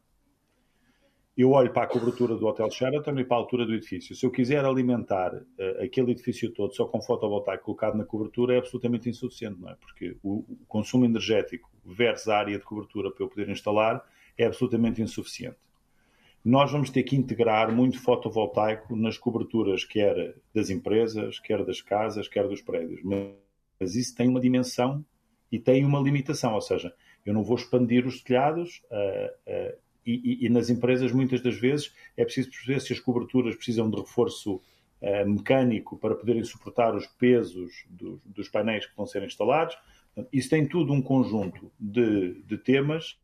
[1.43, 4.15] Eu olho para a cobertura do Hotel Sheraton e para a altura do edifício.
[4.15, 8.59] Se eu quiser alimentar uh, aquele edifício todo só com fotovoltaico colocado na cobertura, é
[8.59, 9.75] absolutamente insuficiente, não é?
[9.75, 14.45] Porque o, o consumo energético versus a área de cobertura para eu poder instalar é
[14.45, 15.57] absolutamente insuficiente.
[16.45, 22.29] nós vamos ter que integrar muito fotovoltaico nas coberturas, quer das empresas, quer das casas,
[22.29, 23.01] quer dos prédios.
[23.03, 25.05] Mas isso tem uma dimensão
[25.51, 26.95] e tem uma limitação, ou seja,
[27.27, 31.95] eu não vou expandir os telhados uh, uh, e, e, nas empresas muitas das vezes
[32.17, 37.07] é preciso perceber se as coberturas precisam de reforço uh, mecânico para poderem suportar os
[37.07, 39.77] pesos dos, dos, painéis que vão ser instalados.
[40.33, 43.19] Isso tem tudo um conjunto de, de temas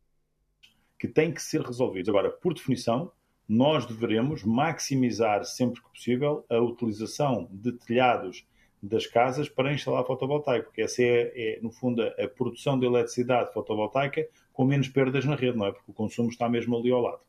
[0.97, 2.09] que têm que ser resolvidos.
[2.09, 3.11] Agora, por definição,
[3.47, 8.45] nós deveremos maximizar sempre que possível a utilização de telhados
[8.81, 12.85] das casas para instalar fotovoltaico, porque essa é, é no fundo, a, a, produção de
[12.85, 15.71] eletricidade fotovoltaica com menos perdas na rede, não é?
[15.71, 17.19] Porque o consumo está mesmo ali ao lado.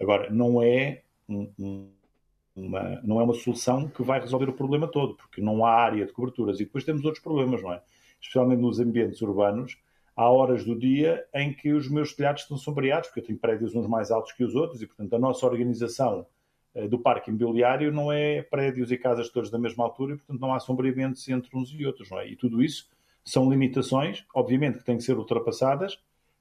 [0.00, 1.88] Agora, não é, um, um,
[2.54, 6.04] uma, não é uma solução que vai resolver o problema todo, porque não há área
[6.04, 6.60] de coberturas.
[6.60, 7.82] E depois temos outros problemas, não é?
[8.20, 9.78] Especialmente nos ambientes urbanos,
[10.16, 13.74] há horas do dia em que os meus telhados estão sombreados, porque eu tenho prédios
[13.74, 16.26] uns mais altos que os outros, e portanto a nossa organização
[16.88, 20.52] do parque imobiliário não é prédios e casas todos da mesma altura, e portanto não
[20.52, 22.28] há sombreamentos entre uns e outros, não é?
[22.28, 22.88] E tudo isso
[23.24, 25.98] são limitações, obviamente que têm que ser ultrapassadas,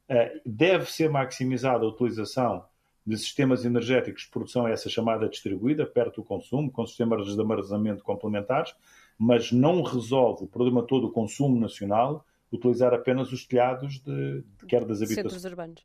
[0.07, 2.63] eh, deve ser maximizada a utilização
[3.05, 8.03] de sistemas energéticos de produção essa chamada distribuída, perto do consumo, com sistemas de armazenamento
[8.03, 8.75] complementares,
[9.17, 14.65] mas não resolve o problema todo do consumo nacional utilizar apenas os telhados de, de
[14.67, 15.83] quer das habitações, urbanos.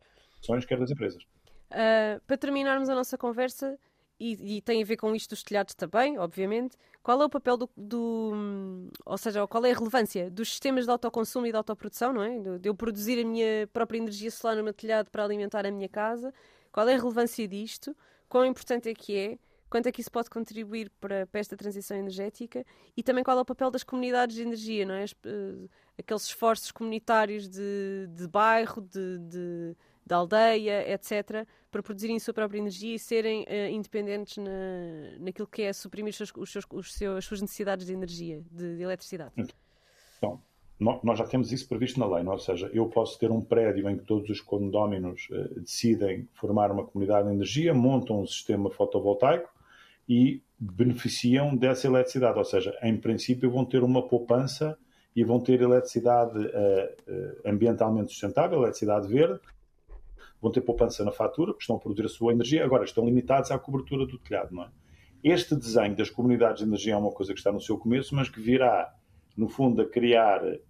[0.67, 1.23] quer das empresas.
[1.71, 3.79] Uh, para terminarmos a nossa conversa,
[4.21, 7.57] e, e, tem a ver com isto dos telhados também, obviamente, qual é o papel
[7.57, 12.13] do, do, Ou seja, qual é a relevância dos sistemas de autoconsumo e de autoprodução,
[12.13, 12.59] não é?
[12.59, 15.89] De eu produzir a minha própria energia solar no meu telhado para alimentar a minha
[15.89, 16.35] casa.
[16.71, 17.97] Qual é a relevância disto?
[18.29, 19.39] Quão importante é que é?
[19.71, 22.67] Quanto é que isso pode contribuir para, para esta transição energética?
[22.97, 25.05] E também qual é o papel das comunidades de energia, não é?
[25.25, 29.77] Uh, aqueles esforços comunitários de, de bairro, de, de,
[30.11, 34.51] de, aldeia, etc., para produzirem a sua própria energia e serem uh, independentes na,
[35.21, 38.43] naquilo que é suprimir os seus, os seus, os seus, as suas necessidades de energia,
[38.51, 39.33] de, de eletricidade.
[40.19, 40.41] Então,
[40.81, 42.33] nós já temos isso previsto na lei, não?
[42.33, 42.35] É?
[42.35, 46.73] ou seja, eu posso ter um prédio em que todos os condóminos uh, decidem formar
[46.73, 49.49] uma comunidade de energia, montam um sistema fotovoltaico
[50.09, 54.77] e beneficiam dessa eletricidade, ou seja, em princípio vão ter uma poupança
[55.15, 59.39] e vão ter eletricidade uh, ambientalmente sustentável, eletricidade verde,
[60.41, 63.51] vão ter poupança na fatura, porque estão a produzir a sua energia, agora estão limitados
[63.51, 64.71] à cobertura do telhado, não é?
[65.23, 68.29] Este desenho das comunidades de energia é uma coisa que está no seu começo, mas
[68.31, 68.91] que virá,
[69.37, 70.61] no fundo, a criar uh,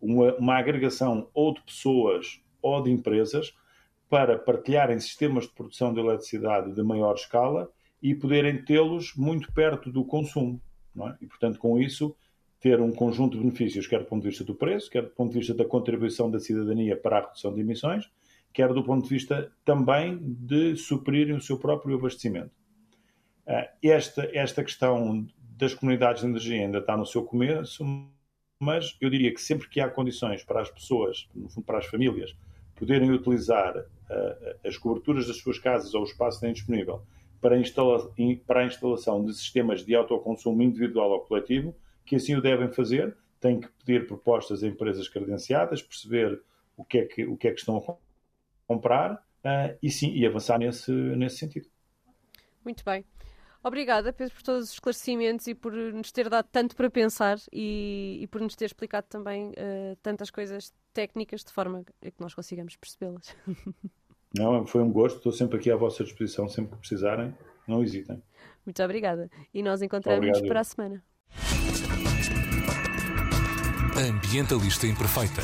[0.00, 3.54] uma, uma agregação ou de pessoas ou de empresas
[4.08, 7.70] para partilharem sistemas de produção de eletricidade de maior escala
[8.02, 10.60] e poderem tê-los muito perto do consumo.
[10.98, 11.16] É?
[11.20, 12.16] E, portanto, com isso,
[12.60, 15.32] ter um conjunto de benefícios, quer do ponto de vista do preço, quer do ponto
[15.32, 18.10] de vista da contribuição da cidadania para a redução de emissões,
[18.52, 22.50] quer do ponto de vista também de suprirem o seu próprio abastecimento.
[23.46, 25.26] Ah, esta, esta questão
[25.56, 27.84] das comunidades de energia ainda está no seu começo,
[28.58, 31.86] mas eu diria que sempre que há condições para as pessoas, no fundo para as
[31.86, 32.36] famílias,
[32.74, 37.02] poderem utilizar uh, as coberturas das suas casas ou o espaço que têm disponível
[37.40, 38.10] para, instala
[38.46, 41.74] para a instalação de sistemas de autoconsumo individual ou coletivo,
[42.04, 46.40] que assim o devem fazer, têm que pedir propostas a empresas credenciadas, perceber
[46.76, 47.80] o que é que, o que, é que estão a
[48.70, 51.66] comprar uh, e sim, e avançar nesse, nesse sentido.
[52.64, 53.04] Muito bem.
[53.64, 58.18] Obrigada, Pedro, por todos os esclarecimentos e por nos ter dado tanto para pensar e,
[58.22, 62.32] e por nos ter explicado também uh, tantas coisas técnicas de forma a que nós
[62.32, 63.36] consigamos percebê-las.
[64.38, 67.34] Não, foi um gosto, estou sempre aqui à vossa disposição, sempre que precisarem,
[67.66, 68.22] não hesitem.
[68.64, 69.28] Muito obrigada.
[69.52, 71.02] E nós encontramos-nos para a semana.
[73.96, 75.42] Ambientalista Imperfeita.